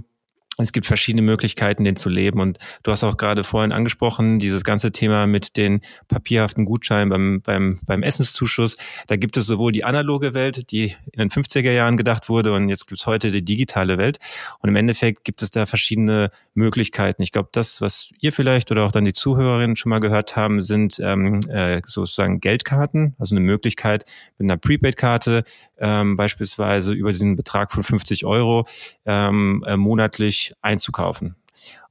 es 0.63 0.71
gibt 0.71 0.87
verschiedene 0.87 1.21
Möglichkeiten, 1.21 1.83
den 1.83 1.95
zu 1.95 2.09
leben. 2.09 2.39
Und 2.39 2.57
du 2.83 2.91
hast 2.91 3.03
auch 3.03 3.17
gerade 3.17 3.43
vorhin 3.43 3.71
angesprochen, 3.71 4.39
dieses 4.39 4.63
ganze 4.63 4.91
Thema 4.91 5.27
mit 5.27 5.55
den 5.55 5.81
papierhaften 6.07 6.65
Gutscheinen 6.65 7.09
beim, 7.09 7.41
beim, 7.41 7.79
beim 7.85 8.03
Essenszuschuss. 8.03 8.77
Da 9.05 9.15
gibt 9.17 9.37
es 9.37 9.45
sowohl 9.45 9.71
die 9.71 9.83
analoge 9.83 10.33
Welt, 10.33 10.71
die 10.71 10.95
in 11.11 11.19
den 11.19 11.29
50er 11.29 11.71
Jahren 11.71 11.95
gedacht 11.95 12.29
wurde, 12.29 12.53
und 12.53 12.69
jetzt 12.69 12.87
gibt 12.87 12.99
es 12.99 13.07
heute 13.07 13.29
die 13.31 13.45
digitale 13.45 13.97
Welt. 13.97 14.19
Und 14.59 14.69
im 14.69 14.75
Endeffekt 14.75 15.23
gibt 15.23 15.41
es 15.41 15.51
da 15.51 15.65
verschiedene 15.65 16.31
Möglichkeiten. 16.55 17.21
Ich 17.21 17.31
glaube, 17.31 17.49
das, 17.51 17.81
was 17.81 18.11
ihr 18.19 18.33
vielleicht 18.33 18.71
oder 18.71 18.85
auch 18.85 18.91
dann 18.91 19.05
die 19.05 19.13
Zuhörerinnen 19.13 19.75
schon 19.75 19.91
mal 19.91 19.99
gehört 19.99 20.35
haben, 20.35 20.61
sind 20.61 20.99
ähm, 20.99 21.39
äh, 21.49 21.81
sozusagen 21.85 22.39
Geldkarten, 22.39 23.15
also 23.19 23.35
eine 23.35 23.45
Möglichkeit 23.45 24.05
mit 24.39 24.49
einer 24.49 24.57
Prepaid-Karte 24.57 25.43
ähm, 25.79 26.15
beispielsweise 26.15 26.93
über 26.93 27.11
diesen 27.11 27.35
Betrag 27.35 27.71
von 27.71 27.83
50 27.83 28.25
Euro 28.25 28.67
ähm, 29.05 29.63
äh, 29.67 29.77
monatlich 29.77 30.53
einzukaufen. 30.61 31.35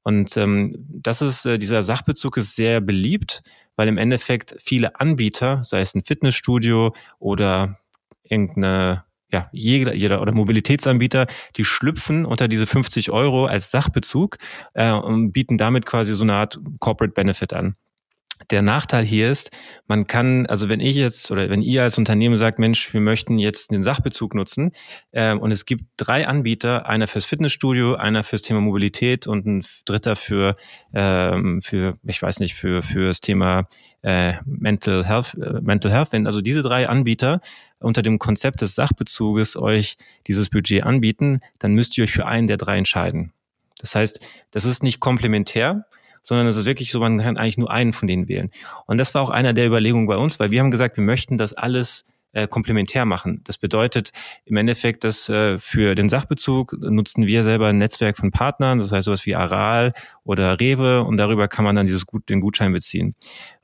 Und 0.03 0.37
ähm, 0.37 0.77
das 0.89 1.21
ist, 1.21 1.47
äh, 1.47 1.59
dieser 1.59 1.83
Sachbezug 1.83 2.37
ist 2.37 2.55
sehr 2.55 2.81
beliebt, 2.81 3.43
weil 3.75 3.89
im 3.89 3.99
Endeffekt 3.99 4.55
viele 4.59 5.01
Anbieter, 5.01 5.65
sei 5.65 5.81
es 5.81 5.95
ein 5.95 6.05
Fitnessstudio 6.05 6.95
oder 7.19 7.81
irgendeine 8.23 9.05
ja, 9.33 9.49
jeder, 9.53 9.95
jeder 9.95 10.23
oder 10.23 10.33
Mobilitätsanbieter, 10.33 11.27
die 11.57 11.65
schlüpfen 11.65 12.25
unter 12.25 12.47
diese 12.47 12.67
50 12.67 13.11
Euro 13.11 13.47
als 13.47 13.71
Sachbezug 13.71 14.39
äh, 14.75 14.93
und 14.93 15.33
bieten 15.33 15.59
damit 15.59 15.85
quasi 15.85 16.15
so 16.15 16.23
eine 16.23 16.35
Art 16.35 16.61
Corporate 16.79 17.13
Benefit 17.13 17.53
an. 17.53 17.77
Der 18.51 18.63
Nachteil 18.63 19.05
hier 19.05 19.31
ist, 19.31 19.51
man 19.87 20.07
kann, 20.07 20.47
also 20.47 20.69
wenn 20.69 20.79
ich 20.79 20.95
jetzt 20.95 21.31
oder 21.31 21.49
wenn 21.51 21.63
ihr 21.63 21.83
als 21.83 21.99
Unternehmen 21.99 22.39
sagt, 22.39 22.59
Mensch, 22.59 22.93
wir 22.93 23.01
möchten 23.01 23.39
jetzt 23.39 23.73
den 23.73 23.83
Sachbezug 23.83 24.35
nutzen 24.35 24.73
äh, 25.13 25.33
und 25.33 25.51
es 25.51 25.65
gibt 25.65 25.85
drei 25.97 26.29
Anbieter, 26.29 26.87
einer 26.87 27.09
fürs 27.09 27.25
Fitnessstudio, 27.25 27.95
einer 27.95 28.25
fürs 28.25 28.43
Thema 28.43 28.61
Mobilität 28.61 29.27
und 29.27 29.47
ein 29.47 29.65
dritter 29.85 30.17
für, 30.17 30.57
ähm, 30.95 31.61
für 31.63 31.99
ich 32.05 32.21
weiß 32.21 32.41
nicht, 32.41 32.55
für, 32.55 32.83
für 32.83 33.09
das 33.09 33.21
Thema 33.21 33.69
äh, 34.03 34.35
Mental 34.45 35.05
Health, 35.05 35.35
äh, 35.35 35.61
Mental 35.61 35.91
Health. 35.91 36.13
Wenn 36.13 36.27
also 36.27 36.41
diese 36.41 36.63
drei 36.63 36.89
Anbieter 36.89 37.41
unter 37.81 38.03
dem 38.03 38.19
Konzept 38.19 38.61
des 38.61 38.75
Sachbezuges 38.75 39.57
euch 39.57 39.97
dieses 40.27 40.51
Budget 40.51 40.85
anbieten, 40.85 41.41
dann 41.59 41.73
müsst 41.73 41.97
ihr 41.99 42.05
euch 42.05 42.13
für 42.13 42.27
einen 42.27 42.47
der 42.47 42.59
drei 42.59 42.79
entscheiden. 42.79 43.33
Das 43.79 43.95
heißt, 43.95 44.21
das 44.51 44.65
ist 44.65 44.83
nicht 44.83 45.01
komplementär, 45.01 45.87
sondern 46.27 46.49
es 46.49 46.57
ist 46.57 46.67
wirklich 46.67 46.91
so, 46.91 46.99
man 46.99 47.19
kann 47.19 47.37
eigentlich 47.37 47.57
nur 47.57 47.71
einen 47.71 47.93
von 47.93 48.09
denen 48.09 48.27
wählen. 48.27 48.51
Und 48.87 48.99
das 48.99 49.15
war 49.15 49.23
auch 49.23 49.31
einer 49.31 49.53
der 49.53 49.65
Überlegungen 49.65 50.09
bei 50.09 50.17
uns, 50.17 50.41
weil 50.41 50.51
wir 50.51 50.61
haben 50.61 50.73
gesagt, 50.73 50.97
wir 50.97 51.05
möchten 51.05 51.39
das 51.39 51.53
alles 51.53 52.05
äh, 52.33 52.49
komplementär 52.49 53.05
machen. 53.05 53.43
Das 53.45 53.59
bedeutet 53.59 54.11
im 54.45 54.57
Endeffekt, 54.57 55.05
dass 55.05 55.29
äh, 55.29 55.61
für 55.61 55.95
den 55.95 56.09
Sachbezug 56.09 56.77
nutzen 56.81 57.29
wir 57.29 57.45
selber 57.45 57.69
ein 57.69 57.79
Netzwerk 57.79 58.17
von 58.17 58.33
Partnern, 58.33 58.81
das 58.81 58.91
heißt 58.91 59.05
sowas 59.05 59.25
wie 59.25 59.37
Aral 59.37 59.95
oder 60.25 60.59
Rewe 60.59 61.05
und 61.05 61.17
darüber 61.17 61.47
kann 61.47 61.65
man 61.65 61.77
dann 61.77 61.87
dieses 61.87 62.07
Gut, 62.07 62.29
den 62.29 62.41
Gutschein 62.41 62.73
beziehen. 62.73 63.15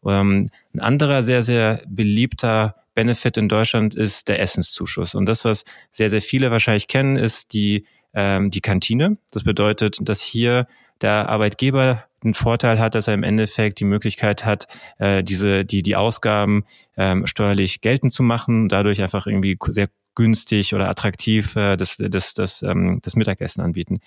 Ähm, 0.06 0.46
ein 0.72 0.80
anderer 0.80 1.24
sehr, 1.24 1.42
sehr 1.42 1.82
beliebter 1.88 2.76
Benefit 2.94 3.38
in 3.38 3.48
Deutschland 3.48 3.96
ist 3.96 4.28
der 4.28 4.38
Essenszuschuss. 4.38 5.16
Und 5.16 5.26
das, 5.26 5.44
was 5.44 5.64
sehr, 5.90 6.10
sehr 6.10 6.22
viele 6.22 6.52
wahrscheinlich 6.52 6.86
kennen, 6.86 7.16
ist 7.16 7.52
die, 7.52 7.86
ähm, 8.14 8.52
die 8.52 8.60
Kantine. 8.60 9.16
Das 9.32 9.42
bedeutet, 9.42 9.98
dass 10.00 10.20
hier 10.20 10.68
der 11.00 11.28
Arbeitgeber 11.28 12.04
einen 12.24 12.34
Vorteil 12.34 12.78
hat, 12.78 12.94
dass 12.94 13.08
er 13.08 13.14
im 13.14 13.22
Endeffekt 13.22 13.80
die 13.80 13.84
Möglichkeit 13.84 14.44
hat, 14.44 14.66
äh, 14.98 15.22
diese, 15.22 15.64
die, 15.64 15.82
die 15.82 15.96
Ausgaben 15.96 16.64
ähm, 16.96 17.26
steuerlich 17.26 17.80
geltend 17.80 18.12
zu 18.12 18.22
machen, 18.22 18.68
dadurch 18.68 19.02
einfach 19.02 19.26
irgendwie 19.26 19.58
sehr 19.68 19.88
günstig 20.14 20.74
oder 20.74 20.88
attraktiv 20.88 21.56
äh, 21.56 21.76
das, 21.76 21.96
das, 21.98 22.34
das, 22.34 22.62
ähm, 22.62 23.00
das 23.02 23.16
Mittagessen 23.16 23.62
anbieten. 23.62 24.00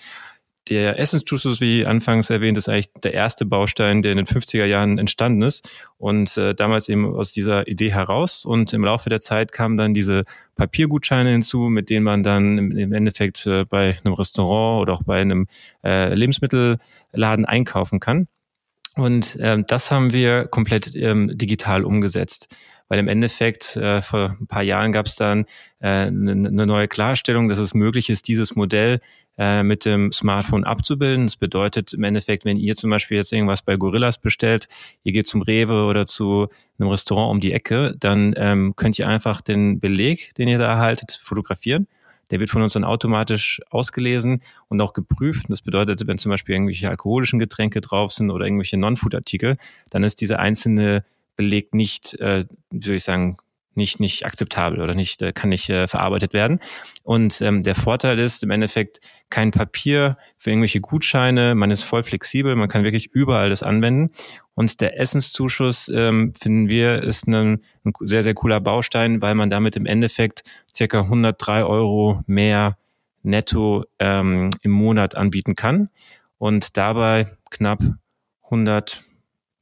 Der 0.70 1.00
Essenszuschuss, 1.00 1.62
wie 1.62 1.86
anfangs 1.86 2.30
erwähnt, 2.30 2.58
ist 2.58 2.70
eigentlich 2.70 2.92
der 3.04 3.14
erste 3.14 3.46
Baustein, 3.46 4.02
der 4.02 4.12
in 4.12 4.18
den 4.18 4.26
50er 4.26 4.66
Jahren 4.66 4.98
entstanden 4.98 5.42
ist 5.44 5.70
und 5.98 6.36
äh, 6.38 6.56
damals 6.56 6.90
eben 6.90 7.14
aus 7.14 7.32
dieser 7.32 7.68
Idee 7.68 7.92
heraus. 7.92 8.46
Und 8.46 8.74
im 8.74 8.84
Laufe 8.84 9.10
der 9.10 9.20
Zeit 9.20 9.52
kamen 9.52 9.78
dann 9.78 9.94
diese 9.94 10.24
Papiergutscheine 10.56 11.32
hinzu, 11.32 11.70
mit 11.70 11.90
denen 11.90 12.04
man 12.04 12.24
dann 12.24 12.58
im, 12.58 12.78
im 12.78 12.94
Endeffekt 12.94 13.46
äh, 13.46 13.66
bei 13.66 13.98
einem 14.04 14.14
Restaurant 14.14 14.82
oder 14.82 14.94
auch 14.94 15.04
bei 15.04 15.22
einem 15.22 15.48
äh, 15.84 16.14
Lebensmittelladen 16.14 17.46
einkaufen 17.46 18.00
kann. 18.00 18.28
Und 18.96 19.38
ähm, 19.42 19.66
das 19.68 19.92
haben 19.92 20.14
wir 20.14 20.46
komplett 20.46 20.96
ähm, 20.96 21.38
digital 21.38 21.84
umgesetzt 21.84 22.48
weil 22.88 23.00
im 23.00 23.08
Endeffekt 23.08 23.76
äh, 23.78 24.02
vor 24.02 24.38
ein 24.40 24.48
paar 24.48 24.64
Jahren 24.64 24.92
gab 24.92 25.08
es 25.08 25.16
dann 25.16 25.46
äh, 25.80 26.08
eine 26.08 26.36
ne 26.36 26.66
neue 26.66 26.88
Klarstellung, 26.88 27.50
dass 27.50 27.58
es 27.58 27.74
möglich 27.74 28.10
ist, 28.10 28.28
dieses 28.28 28.56
Modell 28.56 29.00
äh, 29.38 29.64
mit 29.64 29.86
dem 29.86 30.12
Smartphone 30.12 30.64
abzubilden. 30.64 31.26
Das 31.26 31.36
bedeutet 31.36 31.94
im 31.94 32.04
Endeffekt, 32.04 32.46
wenn 32.46 32.58
ihr 32.58 32.76
zum 32.76 32.90
Beispiel 32.90 33.18
jetzt 33.18 33.34
irgendwas 33.34 33.62
bei 33.62 33.76
Gorillas 33.76 34.18
bestellt, 34.18 34.68
ihr 35.04 35.12
geht 35.12 35.28
zum 35.28 35.42
Rewe 35.42 35.86
oder 35.86 36.06
zu 36.06 36.48
einem 36.80 36.90
Restaurant 36.90 37.32
um 37.32 37.40
die 37.40 37.54
Ecke, 37.54 37.96
dann 38.00 38.34
ähm, 38.38 38.76
könnt 38.76 39.00
ihr 39.00 39.08
einfach 39.08 39.42
den 39.42 39.80
Beleg, 39.80 40.34
den 40.36 40.48
ihr 40.48 40.60
da 40.60 40.68
erhaltet, 40.68 41.20
fotografieren. 41.22 41.88
Der 42.32 42.40
wird 42.40 42.50
von 42.50 42.62
uns 42.62 42.74
dann 42.74 42.84
automatisch 42.84 43.62
ausgelesen 43.70 44.42
und 44.68 44.82
auch 44.82 44.94
geprüft. 44.94 45.46
Das 45.50 45.62
bedeutet, 45.62 46.08
wenn 46.08 46.18
zum 46.18 46.32
Beispiel 46.32 46.56
irgendwelche 46.56 46.90
alkoholischen 46.90 47.38
Getränke 47.38 47.82
drauf 47.82 48.12
sind 48.12 48.32
oder 48.32 48.46
irgendwelche 48.46 48.78
Non-Food-Artikel, 48.78 49.58
dann 49.92 50.04
ist 50.04 50.22
dieser 50.22 50.40
einzelne 50.40 51.04
Beleg 51.36 51.74
nicht, 51.74 52.20
äh, 52.20 52.46
soll 52.72 52.96
ich 52.96 53.04
sagen, 53.04 53.38
nicht, 53.76 54.00
nicht 54.00 54.26
akzeptabel 54.26 54.82
oder 54.82 54.96
nicht, 54.96 55.22
äh, 55.22 55.34
kann 55.34 55.50
nicht 55.50 55.70
äh, 55.70 55.88
verarbeitet 55.88 56.34
werden. 56.34 56.60
Und 57.04 57.42
ähm, 57.42 57.62
der 57.62 57.76
Vorteil 57.76 58.20
ist 58.20 58.42
im 58.44 58.52
Endeffekt 58.52 59.00
kein 59.30 59.52
Papier 59.52 60.18
für 60.38 60.50
irgendwelche 60.50 60.82
Gutscheine, 60.82 61.56
man 61.56 61.72
ist 61.72 61.84
voll 61.84 62.04
flexibel, 62.04 62.56
man 62.56 62.70
kann 62.70 62.84
wirklich 62.84 63.08
überall 63.08 63.50
das 63.50 63.64
anwenden. 63.64 64.12
Und 64.54 64.80
der 64.80 65.00
Essenszuschuss, 65.00 65.90
ähm, 65.94 66.34
finden 66.40 66.70
wir, 66.70 67.04
ist 67.04 67.28
ein, 67.28 67.62
ein 67.84 67.94
sehr, 68.00 68.24
sehr 68.24 68.34
cooler 68.34 68.62
Baustein, 68.62 69.22
weil 69.22 69.36
man 69.36 69.50
damit 69.50 69.76
im 69.76 69.86
Endeffekt 69.86 70.44
circa 70.74 71.02
103 71.02 71.66
Euro 71.66 72.22
mehr 72.28 72.78
netto 73.24 73.84
ähm, 74.00 74.52
im 74.62 74.72
Monat 74.72 75.16
anbieten 75.16 75.56
kann 75.56 75.90
und 76.38 76.78
dabei 76.78 77.28
knapp 77.50 77.80
100 78.46 79.04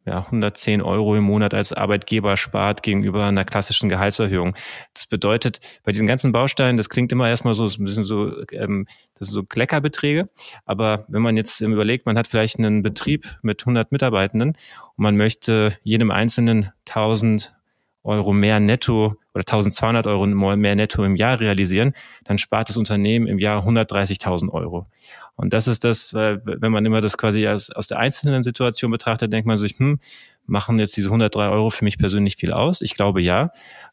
ja, 0.05 0.19
110 0.19 0.81
Euro 0.81 1.15
im 1.15 1.24
Monat 1.24 1.53
als 1.53 1.72
Arbeitgeber 1.72 2.36
spart 2.36 2.83
gegenüber 2.83 3.25
einer 3.25 3.45
klassischen 3.45 3.89
Gehaltserhöhung. 3.89 4.55
Das 4.93 5.05
bedeutet, 5.05 5.60
bei 5.83 5.91
diesen 5.91 6.07
ganzen 6.07 6.31
Bausteinen, 6.31 6.77
das 6.77 6.89
klingt 6.89 7.12
immer 7.12 7.29
erstmal 7.29 7.53
so 7.53 7.65
ein 7.65 7.83
bisschen 7.83 8.03
so, 8.03 8.43
ähm, 8.51 8.88
das 9.15 9.29
sind 9.29 9.36
so 9.36 9.43
Kleckerbeträge. 9.43 10.29
Aber 10.65 11.05
wenn 11.07 11.22
man 11.22 11.38
jetzt 11.38 11.62
überlegt, 11.62 12.05
man 12.05 12.17
hat 12.17 12.27
vielleicht 12.27 12.60
einen 12.60 12.81
Betrieb 12.81 13.25
mit 13.41 13.62
100 13.62 13.91
Mitarbeitenden 13.91 14.50
und 14.50 15.03
man 15.03 15.15
möchte 15.15 15.77
jedem 15.83 16.12
Einzelnen 16.12 16.72
1000 16.86 17.55
Euro 18.03 18.33
mehr 18.33 18.60
netto 18.60 19.15
oder 19.33 19.41
1200 19.41 20.07
Euro 20.07 20.27
mehr 20.27 20.75
netto 20.75 21.03
im 21.03 21.15
Jahr 21.15 21.39
realisieren, 21.39 21.93
dann 22.23 22.37
spart 22.37 22.69
das 22.69 22.77
Unternehmen 22.77 23.27
im 23.27 23.39
Jahr 23.39 23.65
130.000 23.65 24.49
Euro. 24.49 24.87
Und 25.35 25.53
das 25.53 25.67
ist 25.67 25.83
das, 25.83 26.13
wenn 26.13 26.71
man 26.71 26.85
immer 26.85 27.01
das 27.01 27.17
quasi 27.17 27.47
aus, 27.47 27.71
aus 27.71 27.87
der 27.87 27.97
einzelnen 27.97 28.43
Situation 28.43 28.91
betrachtet, 28.91 29.33
denkt 29.33 29.47
man 29.47 29.57
sich, 29.57 29.79
hm, 29.79 29.99
machen 30.45 30.77
jetzt 30.77 30.95
diese 30.95 31.07
103 31.07 31.49
Euro 31.49 31.69
für 31.69 31.83
mich 31.83 31.97
persönlich 31.97 32.35
viel 32.35 32.53
aus? 32.53 32.81
Ich 32.81 32.95
glaube 32.95 33.21
ja. 33.21 33.51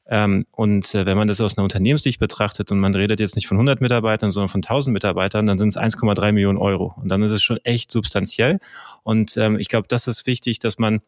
Ähm, 0.09 0.45
und 0.51 0.93
äh, 0.95 1.07
wenn 1.07 1.17
man 1.17 1.29
das 1.29 1.41
aus 1.41 1.57
einer 1.57 1.65
Unternehmenssicht 1.65 2.19
betrachtet 2.19 2.73
und 2.73 2.81
man 2.81 2.95
redet 2.95 3.21
jetzt 3.21 3.37
nicht 3.37 3.47
von 3.47 3.57
100 3.57 3.81
Mitarbeitern, 3.81 4.33
sondern 4.33 4.49
von 4.49 4.59
1000 4.59 4.93
Mitarbeitern, 4.93 5.47
dann 5.47 5.57
sind 5.57 5.69
es 5.69 5.77
1,3 5.77 6.33
Millionen 6.33 6.59
Euro. 6.59 6.95
Und 7.01 7.09
dann 7.09 7.23
ist 7.23 7.31
es 7.31 7.43
schon 7.43 7.59
echt 7.63 7.93
substanziell. 7.93 8.59
Und 9.05 9.37
ähm, 9.37 9.59
ich 9.59 9.69
glaube, 9.69 9.87
das 9.89 10.09
ist 10.09 10.27
wichtig, 10.27 10.59
dass 10.59 10.79
man 10.79 11.01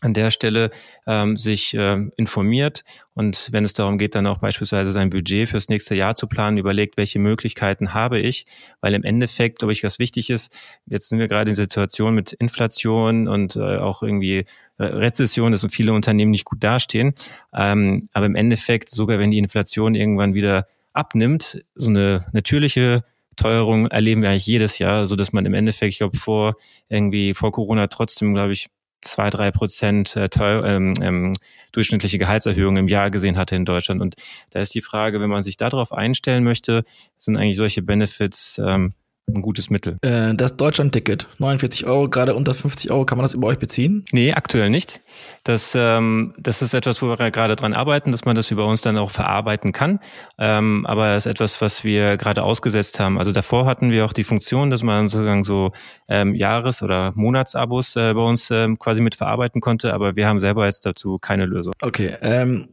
an 0.00 0.14
der 0.14 0.30
Stelle 0.30 0.70
ähm, 1.06 1.36
sich 1.36 1.74
ähm, 1.74 2.12
informiert. 2.16 2.84
Und 3.14 3.48
wenn 3.52 3.64
es 3.64 3.74
darum 3.74 3.98
geht, 3.98 4.14
dann 4.14 4.26
auch 4.26 4.38
beispielsweise 4.38 4.92
sein 4.92 5.10
Budget 5.10 5.48
fürs 5.48 5.68
nächste 5.68 5.94
Jahr 5.94 6.14
zu 6.16 6.26
planen, 6.26 6.56
überlegt, 6.58 6.96
welche 6.96 7.18
Möglichkeiten 7.18 7.92
habe 7.92 8.18
ich, 8.18 8.46
weil 8.80 8.94
im 8.94 9.04
Endeffekt, 9.04 9.58
glaube 9.58 9.72
ich, 9.72 9.84
was 9.84 9.98
wichtig 9.98 10.30
ist, 10.30 10.56
jetzt 10.86 11.10
sind 11.10 11.18
wir 11.18 11.28
gerade 11.28 11.50
in 11.50 11.56
Situation 11.56 12.14
mit 12.14 12.32
Inflation 12.32 13.28
und 13.28 13.56
äh, 13.56 13.76
auch 13.76 14.02
irgendwie 14.02 14.46
äh, 14.78 14.84
Rezession, 14.84 15.52
dass 15.52 15.66
viele 15.70 15.92
Unternehmen 15.92 16.30
nicht 16.30 16.46
gut 16.46 16.64
dastehen, 16.64 17.14
ähm, 17.52 18.06
aber 18.12 18.26
im 18.26 18.34
Endeffekt, 18.34 18.88
sogar 18.88 19.18
wenn 19.18 19.30
die 19.30 19.38
Inflation 19.38 19.94
irgendwann 19.94 20.34
wieder 20.34 20.66
abnimmt, 20.92 21.62
so 21.74 21.90
eine 21.90 22.24
natürliche 22.32 23.04
Teuerung 23.36 23.86
erleben 23.86 24.22
wir 24.22 24.30
eigentlich 24.30 24.46
jedes 24.46 24.78
Jahr, 24.78 25.06
so 25.06 25.16
dass 25.16 25.32
man 25.32 25.46
im 25.46 25.54
Endeffekt, 25.54 25.92
ich 25.92 25.98
glaube, 25.98 26.16
vor 26.16 26.56
irgendwie 26.88 27.34
vor 27.34 27.52
Corona 27.52 27.86
trotzdem, 27.86 28.34
glaube 28.34 28.52
ich, 28.52 28.68
zwei, 29.00 29.30
drei 29.30 29.50
Prozent 29.50 30.16
äh, 30.16 30.28
teuer, 30.28 30.64
ähm, 30.64 30.94
ähm, 31.00 31.32
durchschnittliche 31.72 32.18
Gehaltserhöhung 32.18 32.76
im 32.76 32.88
Jahr 32.88 33.10
gesehen 33.10 33.36
hatte 33.36 33.56
in 33.56 33.64
Deutschland. 33.64 34.00
Und 34.00 34.14
da 34.50 34.60
ist 34.60 34.74
die 34.74 34.82
Frage, 34.82 35.20
wenn 35.20 35.30
man 35.30 35.42
sich 35.42 35.56
darauf 35.56 35.92
einstellen 35.92 36.44
möchte, 36.44 36.84
sind 37.18 37.36
eigentlich 37.36 37.56
solche 37.56 37.82
Benefits 37.82 38.60
ähm, 38.64 38.92
ein 39.34 39.42
gutes 39.42 39.70
Mittel. 39.70 39.96
Äh, 40.02 40.34
das 40.34 40.56
Deutschland-Ticket, 40.56 41.28
49 41.38 41.86
Euro, 41.86 42.08
gerade 42.08 42.34
unter 42.34 42.54
50 42.54 42.90
Euro, 42.90 43.04
kann 43.04 43.18
man 43.18 43.24
das 43.24 43.34
über 43.34 43.48
euch 43.48 43.58
beziehen? 43.58 44.04
Nee, 44.12 44.32
aktuell 44.32 44.70
nicht. 44.70 45.00
Das, 45.44 45.72
ähm, 45.74 46.34
das 46.38 46.62
ist 46.62 46.74
etwas, 46.74 47.02
wo 47.02 47.08
wir 47.08 47.30
gerade 47.30 47.56
dran 47.56 47.72
arbeiten, 47.72 48.12
dass 48.12 48.24
man 48.24 48.36
das 48.36 48.50
über 48.50 48.66
uns 48.66 48.82
dann 48.82 48.98
auch 48.98 49.10
verarbeiten 49.10 49.72
kann. 49.72 50.00
Ähm, 50.38 50.86
aber 50.86 51.14
das 51.14 51.26
ist 51.26 51.30
etwas, 51.30 51.60
was 51.60 51.84
wir 51.84 52.16
gerade 52.16 52.42
ausgesetzt 52.42 53.00
haben. 53.00 53.18
Also 53.18 53.32
davor 53.32 53.66
hatten 53.66 53.90
wir 53.90 54.04
auch 54.04 54.12
die 54.12 54.24
Funktion, 54.24 54.70
dass 54.70 54.82
man 54.82 55.08
sozusagen 55.08 55.44
so 55.44 55.72
ähm, 56.08 56.34
Jahres- 56.34 56.82
oder 56.82 57.12
Monatsabos 57.14 57.96
äh, 57.96 58.14
bei 58.14 58.20
uns 58.20 58.50
ähm, 58.50 58.78
quasi 58.78 59.00
mit 59.00 59.14
verarbeiten 59.14 59.60
konnte, 59.60 59.94
aber 59.94 60.16
wir 60.16 60.26
haben 60.26 60.40
selber 60.40 60.66
jetzt 60.66 60.84
dazu 60.84 61.18
keine 61.18 61.46
Lösung. 61.46 61.72
Okay, 61.80 62.14
ähm, 62.20 62.68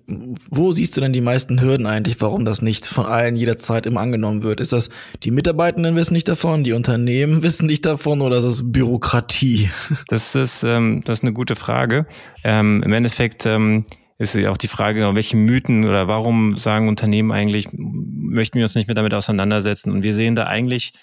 wo 0.50 0.72
siehst 0.72 0.98
du 0.98 1.02
denn 1.02 1.14
die 1.14 1.22
meisten 1.22 1.62
Hürden 1.62 1.86
eigentlich, 1.86 2.20
warum 2.20 2.46
das 2.46 2.62
nicht 2.62 2.86
von 2.86 3.06
allen 3.06 3.36
jederzeit 3.36 3.86
immer 3.86 4.02
angenommen 4.02 4.44
wird? 4.44 4.60
Ist 4.60 4.74
das, 4.74 4.90
die 5.24 5.32
Mitarbeitenden 5.32 5.96
wissen 5.96 6.14
nicht 6.14 6.28
davon, 6.28 6.47
die 6.64 6.74
Unternehmen 6.74 7.44
wissen 7.44 7.68
nicht 7.68 7.86
davon 7.86 8.22
oder 8.22 8.38
ist 8.38 8.46
das 8.46 8.72
Bürokratie? 8.72 9.70
Das 10.08 10.36
ist, 10.36 10.64
ähm, 10.64 11.02
das 11.06 11.20
ist 11.20 11.24
eine 11.24 11.34
gute 11.34 11.56
Frage. 11.56 12.06
Ähm, 12.44 12.82
Im 12.84 12.94
Endeffekt 12.94 13.46
ähm, 13.46 13.86
ist 14.18 14.36
ja 14.36 14.50
auch 14.50 14.58
die 14.58 14.68
Frage, 14.68 15.00
genau, 15.00 15.16
welche 15.16 15.38
Mythen 15.38 15.86
oder 15.86 16.08
warum 16.08 16.58
sagen 16.58 16.88
Unternehmen 16.88 17.32
eigentlich, 17.32 17.68
möchten 17.72 18.58
wir 18.58 18.64
uns 18.64 18.76
nicht 18.76 18.88
mehr 18.88 18.96
damit 18.96 19.14
auseinandersetzen? 19.14 19.92
Und 19.92 20.04
wir 20.04 20.14
sehen 20.14 20.36
da 20.36 20.46
eigentlich 20.46 20.94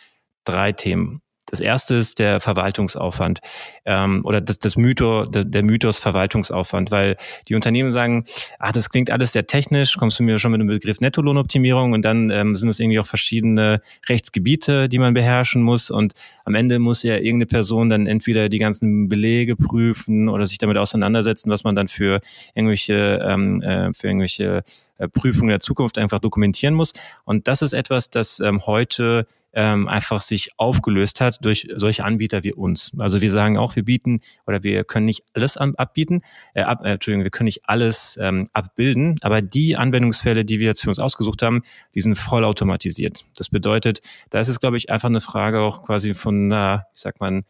drei 0.45 0.73
Themen. 0.73 1.21
Das 1.47 1.61
erste 1.61 1.95
ist 1.95 2.19
der 2.19 2.41
Verwaltungsaufwand 2.41 3.41
ähm, 3.85 4.25
oder 4.25 4.41
das, 4.41 4.59
das 4.59 4.77
Mythos, 4.77 5.31
der, 5.31 5.45
der 5.45 5.63
Mythos 5.63 5.99
Verwaltungsaufwand, 5.99 6.91
weil 6.91 7.17
die 7.49 7.55
Unternehmen 7.55 7.93
sagen, 7.93 8.25
ah, 8.59 8.73
das 8.73 8.89
klingt 8.89 9.11
alles 9.11 9.33
sehr 9.33 9.47
technisch, 9.47 9.97
kommst 9.97 10.19
du 10.19 10.23
mir 10.23 10.39
schon 10.39 10.53
mit 10.53 10.61
dem 10.61 10.69
Begriff 10.69 11.01
Nettolohnoptimierung 11.01 11.93
und 11.93 12.03
dann 12.03 12.31
ähm, 12.31 12.57
sind 12.57 12.69
es 12.69 12.81
irgendwie 12.81 12.99
auch 12.99 13.07
verschiedene 13.07 13.83
Rechtsgebiete, 14.09 14.89
die 14.89 14.99
man 14.99 15.15
beherrschen 15.15 15.63
muss 15.63 15.91
und 15.91 16.15
am 16.45 16.55
Ende 16.55 16.79
muss 16.79 17.03
ja 17.03 17.17
irgendeine 17.17 17.47
Person 17.47 17.89
dann 17.89 18.07
entweder 18.07 18.49
die 18.49 18.59
ganzen 18.59 19.09
Belege 19.09 19.57
prüfen 19.57 20.29
oder 20.29 20.47
sich 20.47 20.59
damit 20.59 20.79
auseinandersetzen, 20.79 21.51
was 21.51 21.65
man 21.65 21.75
dann 21.75 21.89
für 21.89 22.21
irgendwelche 22.55 23.21
ähm, 23.27 23.63
äh, 23.63 23.93
für 23.93 24.09
irgendwelche 24.09 24.63
äh, 24.99 25.09
Prüfungen 25.09 25.49
der 25.49 25.61
Zukunft 25.61 25.99
einfach 25.99 26.21
dokumentieren 26.21 26.75
muss. 26.75 26.93
Und 27.25 27.49
das 27.49 27.63
ist 27.63 27.73
etwas, 27.73 28.11
das 28.11 28.41
ähm, 28.41 28.67
heute 28.67 29.27
ähm, 29.55 29.89
einfach 29.89 30.21
sich 30.21 30.51
aufgelöst 30.57 31.21
hat 31.21 31.45
durch 31.45 31.69
solche 31.77 32.05
Anbieter 32.05 32.43
wie 32.43 32.53
uns. 32.53 32.93
Also 32.99 33.21
wir 33.21 33.31
sagen 33.31 33.57
auch, 33.57 33.77
wir 33.77 33.85
bieten 33.85 34.21
oder 34.47 34.63
wir 34.63 34.85
können 34.85 35.07
nicht 35.07 35.25
alles 35.33 35.57
abbieten, 35.57 36.23
äh, 36.55 36.63
ab, 36.63 36.85
äh, 36.85 36.93
Entschuldigung, 36.93 37.25
wir 37.25 37.31
können 37.31 37.47
nicht 37.47 37.63
alles 37.65 38.19
ähm, 38.21 38.47
abbilden, 38.53 39.17
aber 39.23 39.43
die 39.43 39.77
Anwendungsfälle, 39.77 40.45
die 40.45 40.59
wir 40.59 40.67
jetzt 40.67 40.83
für 40.83 40.89
uns 40.89 40.99
ausgesucht 40.99 41.43
haben, 41.43 41.63
die 41.95 42.01
sind 42.01 42.17
vollautomatisiert. 42.17 43.25
Das 43.37 43.49
bedeutet, 43.49 44.01
da 44.31 44.41
ist 44.41 44.49
es, 44.49 44.61
glaube 44.61 44.77
ich, 44.77 44.91
einfach 44.91 45.09
eine 45.09 45.21
Frage 45.21 45.61
auch 45.61 45.85
quasi 45.85 46.15
von, 46.15 46.49
na, 46.49 46.87
wie 46.93 46.99
sagt 46.99 47.21
man, 47.21 47.45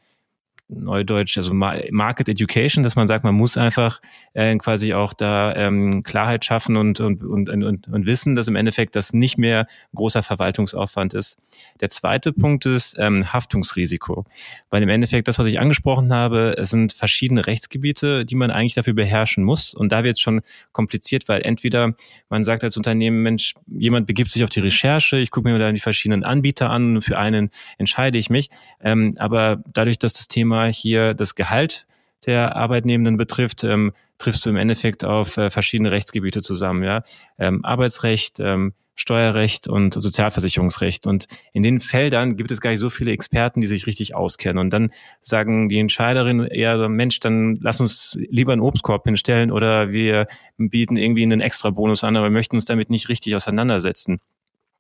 Neudeutsch, 0.69 1.37
also 1.37 1.53
Market 1.53 2.29
Education, 2.29 2.83
dass 2.83 2.97
man 2.97 3.07
sagt, 3.07 3.23
man 3.23 3.35
muss 3.35 3.59
einfach 3.59 4.01
äh, 4.33 4.57
quasi 4.57 4.95
auch 4.95 5.13
da 5.13 5.55
ähm, 5.55 6.03
Klarheit 6.03 6.45
schaffen 6.45 6.77
und, 6.77 7.01
und, 7.01 7.23
und, 7.23 7.51
und, 7.51 7.87
und 7.87 8.07
wissen, 8.07 8.35
dass 8.35 8.49
im 8.49 8.57
Endeffekt 8.57 8.97
das 8.97 9.13
nicht 9.13 9.37
mehr 9.37 9.67
großer 9.95 10.23
Verwaltungsaufwand 10.23 11.13
ist. 11.13 11.39
Der 11.81 11.91
zweite 11.91 12.33
Punkt 12.33 12.65
ist 12.65 12.97
ähm, 12.99 13.31
Haftungsrisiko, 13.31 14.25
weil 14.71 14.83
im 14.83 14.89
Endeffekt 14.89 15.29
das, 15.29 15.39
was 15.39 15.47
ich 15.47 15.61
angesprochen 15.61 16.13
habe, 16.13 16.57
es 16.57 16.71
sind 16.71 16.95
verschiedene 16.95 17.47
Rechtsgebiete, 17.47 18.25
die 18.25 18.35
man 18.35 18.51
eigentlich 18.51 18.75
dafür 18.75 18.95
beherrschen 18.95 19.45
muss. 19.45 19.75
Und 19.75 19.93
da 19.93 20.03
wird 20.03 20.17
es 20.17 20.21
schon 20.21 20.41
kompliziert, 20.73 21.29
weil 21.29 21.43
entweder 21.43 21.93
man 22.31 22.43
sagt 22.43 22.65
als 22.65 22.79
Unternehmen, 22.79 23.23
Mensch, 23.23 23.55
jemand 23.67 24.07
begibt 24.07 24.31
sich 24.31 24.43
auf 24.43 24.51
die 24.51 24.61
Recherche, 24.61 25.19
ich 25.19 25.31
gucke 25.31 25.51
mir 25.51 25.59
dann 25.59 25.75
die 25.75 25.81
verschiedenen 25.81 26.25
Anbieter 26.25 26.71
an, 26.71 27.03
für 27.03 27.19
einen 27.19 27.51
entscheide 27.77 28.17
ich 28.17 28.31
mich, 28.31 28.49
ähm, 28.81 29.13
aber 29.19 29.63
dadurch, 29.73 29.99
dass 29.99 30.15
das 30.15 30.27
Thema 30.27 30.54
Thema 30.55 30.67
hier 30.67 31.15
das 31.15 31.35
Gehalt 31.35 31.87
der 32.27 32.57
Arbeitnehmenden 32.57 33.17
betrifft, 33.17 33.65
ähm, 33.65 33.93
triffst 34.19 34.47
du 34.47 34.51
im 34.51 34.57
Endeffekt 34.57 35.05
auf 35.05 35.37
äh, 35.37 35.51
verschiedene 35.51 35.91
Rechtsgebiete 35.91 36.43
zusammen, 36.43 36.85
ja. 36.85 37.03
Ähm, 37.39 37.65
Arbeitsrecht, 37.65 38.39
ähm, 38.41 38.73
Steuerrecht 38.95 39.67
und 39.67 39.93
Sozialversicherungsrecht. 39.95 41.07
Und 41.07 41.27
in 41.53 41.65
den 41.65 41.81
Feldern 41.81 42.37
gibt 42.37 42.53
es 42.53 42.61
gar 42.61 42.71
nicht 42.71 42.79
so 42.79 42.89
viele 42.89 43.11
Experten, 43.11 43.61
die 43.61 43.67
sich 43.67 43.89
richtig 43.89 44.15
auskennen. 44.15 44.59
Und 44.59 44.73
dann 44.73 44.91
sagen 45.21 45.69
die 45.69 45.81
Entscheiderinnen 45.81 46.47
eher, 46.47 46.89
Mensch, 46.89 47.19
dann 47.19 47.57
lass 47.61 47.81
uns 47.81 48.17
lieber 48.31 48.53
einen 48.53 48.63
Obstkorb 48.63 49.05
hinstellen 49.05 49.51
oder 49.51 49.91
wir 49.91 50.29
bieten 50.57 50.97
irgendwie 50.97 51.25
einen 51.25 51.41
extra 51.41 51.71
Bonus 51.71 52.05
an, 52.05 52.17
aber 52.17 52.27
wir 52.27 52.31
möchten 52.31 52.55
uns 52.55 52.67
damit 52.67 52.89
nicht 52.89 53.09
richtig 53.09 53.35
auseinandersetzen. 53.35 54.21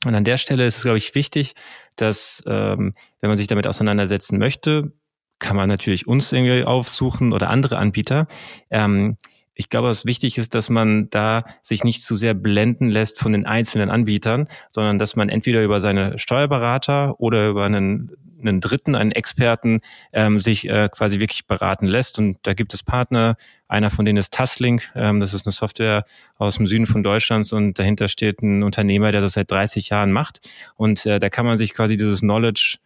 Und 0.04 0.14
an 0.14 0.24
der 0.24 0.38
Stelle 0.38 0.64
ist 0.64 0.76
es, 0.76 0.82
glaube 0.82 0.98
ich, 0.98 1.14
wichtig, 1.16 1.54
dass, 1.96 2.42
ähm, 2.46 2.94
wenn 3.20 3.30
man 3.30 3.36
sich 3.36 3.48
damit 3.48 3.66
auseinandersetzen 3.66 4.38
möchte, 4.38 4.92
kann 5.38 5.56
man 5.56 5.68
natürlich 5.68 6.06
uns 6.06 6.32
irgendwie 6.32 6.64
aufsuchen 6.64 7.32
oder 7.32 7.50
andere 7.50 7.78
Anbieter. 7.78 8.26
Ähm, 8.70 9.16
ich 9.54 9.68
glaube, 9.68 9.88
was 9.88 10.04
wichtig 10.04 10.36
ist, 10.36 10.54
dass 10.54 10.68
man 10.68 11.08
da 11.10 11.44
sich 11.62 11.84
nicht 11.84 12.02
zu 12.02 12.16
sehr 12.16 12.34
blenden 12.34 12.88
lässt 12.88 13.20
von 13.20 13.32
den 13.32 13.46
einzelnen 13.46 13.88
Anbietern, 13.88 14.48
sondern 14.70 14.98
dass 14.98 15.16
man 15.16 15.28
entweder 15.28 15.62
über 15.62 15.80
seine 15.80 16.18
Steuerberater 16.18 17.20
oder 17.20 17.48
über 17.48 17.64
einen, 17.64 18.10
einen 18.40 18.60
Dritten, 18.60 18.96
einen 18.96 19.12
Experten, 19.12 19.80
ähm, 20.12 20.40
sich 20.40 20.68
äh, 20.68 20.88
quasi 20.90 21.20
wirklich 21.20 21.46
beraten 21.46 21.86
lässt. 21.86 22.18
Und 22.18 22.38
da 22.42 22.54
gibt 22.54 22.74
es 22.74 22.82
Partner. 22.82 23.36
Einer 23.68 23.90
von 23.90 24.04
denen 24.04 24.18
ist 24.18 24.32
Tasslink. 24.32 24.90
Ähm, 24.96 25.20
das 25.20 25.34
ist 25.34 25.46
eine 25.46 25.52
Software 25.52 26.04
aus 26.36 26.56
dem 26.56 26.66
Süden 26.66 26.86
von 26.86 27.04
Deutschlands 27.04 27.52
und 27.52 27.78
dahinter 27.78 28.08
steht 28.08 28.42
ein 28.42 28.64
Unternehmer, 28.64 29.12
der 29.12 29.20
das 29.20 29.34
seit 29.34 29.50
30 29.50 29.88
Jahren 29.88 30.10
macht. 30.10 30.40
Und 30.74 31.06
äh, 31.06 31.20
da 31.20 31.28
kann 31.28 31.46
man 31.46 31.58
sich 31.58 31.74
quasi 31.74 31.96
dieses 31.96 32.20
Knowledge 32.20 32.78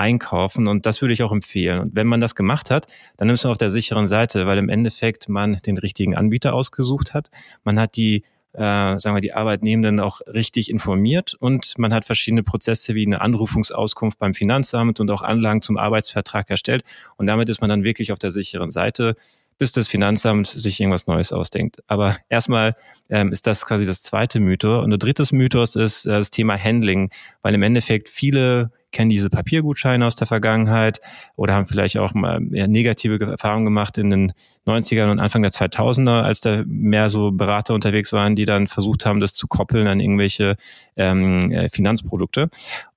einkaufen 0.00 0.66
und 0.66 0.86
das 0.86 1.00
würde 1.00 1.14
ich 1.14 1.22
auch 1.22 1.32
empfehlen. 1.32 1.78
Und 1.80 1.94
wenn 1.94 2.06
man 2.06 2.20
das 2.20 2.34
gemacht 2.34 2.70
hat, 2.70 2.86
dann 3.16 3.28
ist 3.28 3.44
man 3.44 3.52
auf 3.52 3.58
der 3.58 3.70
sicheren 3.70 4.06
Seite, 4.06 4.46
weil 4.46 4.58
im 4.58 4.68
Endeffekt 4.68 5.28
man 5.28 5.58
den 5.66 5.78
richtigen 5.78 6.16
Anbieter 6.16 6.54
ausgesucht 6.54 7.14
hat. 7.14 7.30
Man 7.62 7.78
hat 7.78 7.96
die 7.96 8.24
äh, 8.52 8.98
sagen 8.98 9.14
wir, 9.14 9.20
die 9.20 9.32
Arbeitnehmenden 9.32 10.00
auch 10.00 10.22
richtig 10.26 10.70
informiert 10.70 11.34
und 11.34 11.78
man 11.78 11.94
hat 11.94 12.04
verschiedene 12.04 12.42
Prozesse 12.42 12.96
wie 12.96 13.06
eine 13.06 13.20
Anrufungsauskunft 13.20 14.18
beim 14.18 14.34
Finanzamt 14.34 14.98
und 14.98 15.08
auch 15.12 15.22
Anlagen 15.22 15.62
zum 15.62 15.76
Arbeitsvertrag 15.76 16.50
erstellt 16.50 16.82
und 17.16 17.26
damit 17.26 17.48
ist 17.48 17.60
man 17.60 17.70
dann 17.70 17.84
wirklich 17.84 18.10
auf 18.10 18.18
der 18.18 18.32
sicheren 18.32 18.70
Seite, 18.70 19.14
bis 19.56 19.70
das 19.70 19.86
Finanzamt 19.86 20.48
sich 20.48 20.80
irgendwas 20.80 21.06
Neues 21.06 21.32
ausdenkt. 21.32 21.80
Aber 21.86 22.16
erstmal 22.28 22.74
ähm, 23.08 23.30
ist 23.30 23.46
das 23.46 23.66
quasi 23.66 23.86
das 23.86 24.02
zweite 24.02 24.40
Mythos 24.40 24.82
und 24.82 24.90
der 24.90 24.98
dritte 24.98 25.24
Mythos 25.30 25.76
ist 25.76 26.06
äh, 26.06 26.10
das 26.10 26.30
Thema 26.30 26.58
Handling, 26.58 27.10
weil 27.42 27.54
im 27.54 27.62
Endeffekt 27.62 28.08
viele 28.08 28.72
kennen 28.92 29.10
diese 29.10 29.30
Papiergutscheine 29.30 30.06
aus 30.06 30.16
der 30.16 30.26
Vergangenheit 30.26 31.00
oder 31.36 31.54
haben 31.54 31.66
vielleicht 31.66 31.98
auch 31.98 32.14
mal 32.14 32.40
negative 32.40 33.18
Erfahrungen 33.24 33.64
gemacht 33.64 33.98
in 33.98 34.10
den 34.10 34.32
90ern 34.66 35.10
und 35.10 35.20
Anfang 35.20 35.42
der 35.42 35.50
2000er, 35.50 36.22
als 36.22 36.40
da 36.40 36.62
mehr 36.66 37.10
so 37.10 37.30
Berater 37.32 37.74
unterwegs 37.74 38.12
waren, 38.12 38.34
die 38.34 38.44
dann 38.44 38.66
versucht 38.66 39.06
haben, 39.06 39.20
das 39.20 39.32
zu 39.32 39.46
koppeln 39.46 39.86
an 39.86 40.00
irgendwelche 40.00 40.56
ähm, 40.96 41.50
äh, 41.50 41.68
Finanzprodukte. 41.68 42.50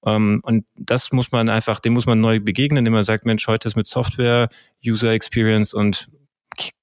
Ähm, 0.06 0.42
und 0.44 0.66
das 0.76 1.12
muss 1.12 1.32
man 1.32 1.50
einfach, 1.50 1.80
dem 1.80 1.94
muss 1.94 2.06
man 2.06 2.20
neu 2.20 2.40
begegnen, 2.40 2.80
indem 2.80 2.94
man 2.94 3.04
sagt, 3.04 3.26
Mensch, 3.26 3.48
heute 3.48 3.68
ist 3.68 3.76
mit 3.76 3.88
Software, 3.88 4.50
User 4.86 5.12
Experience 5.12 5.74
und 5.74 6.10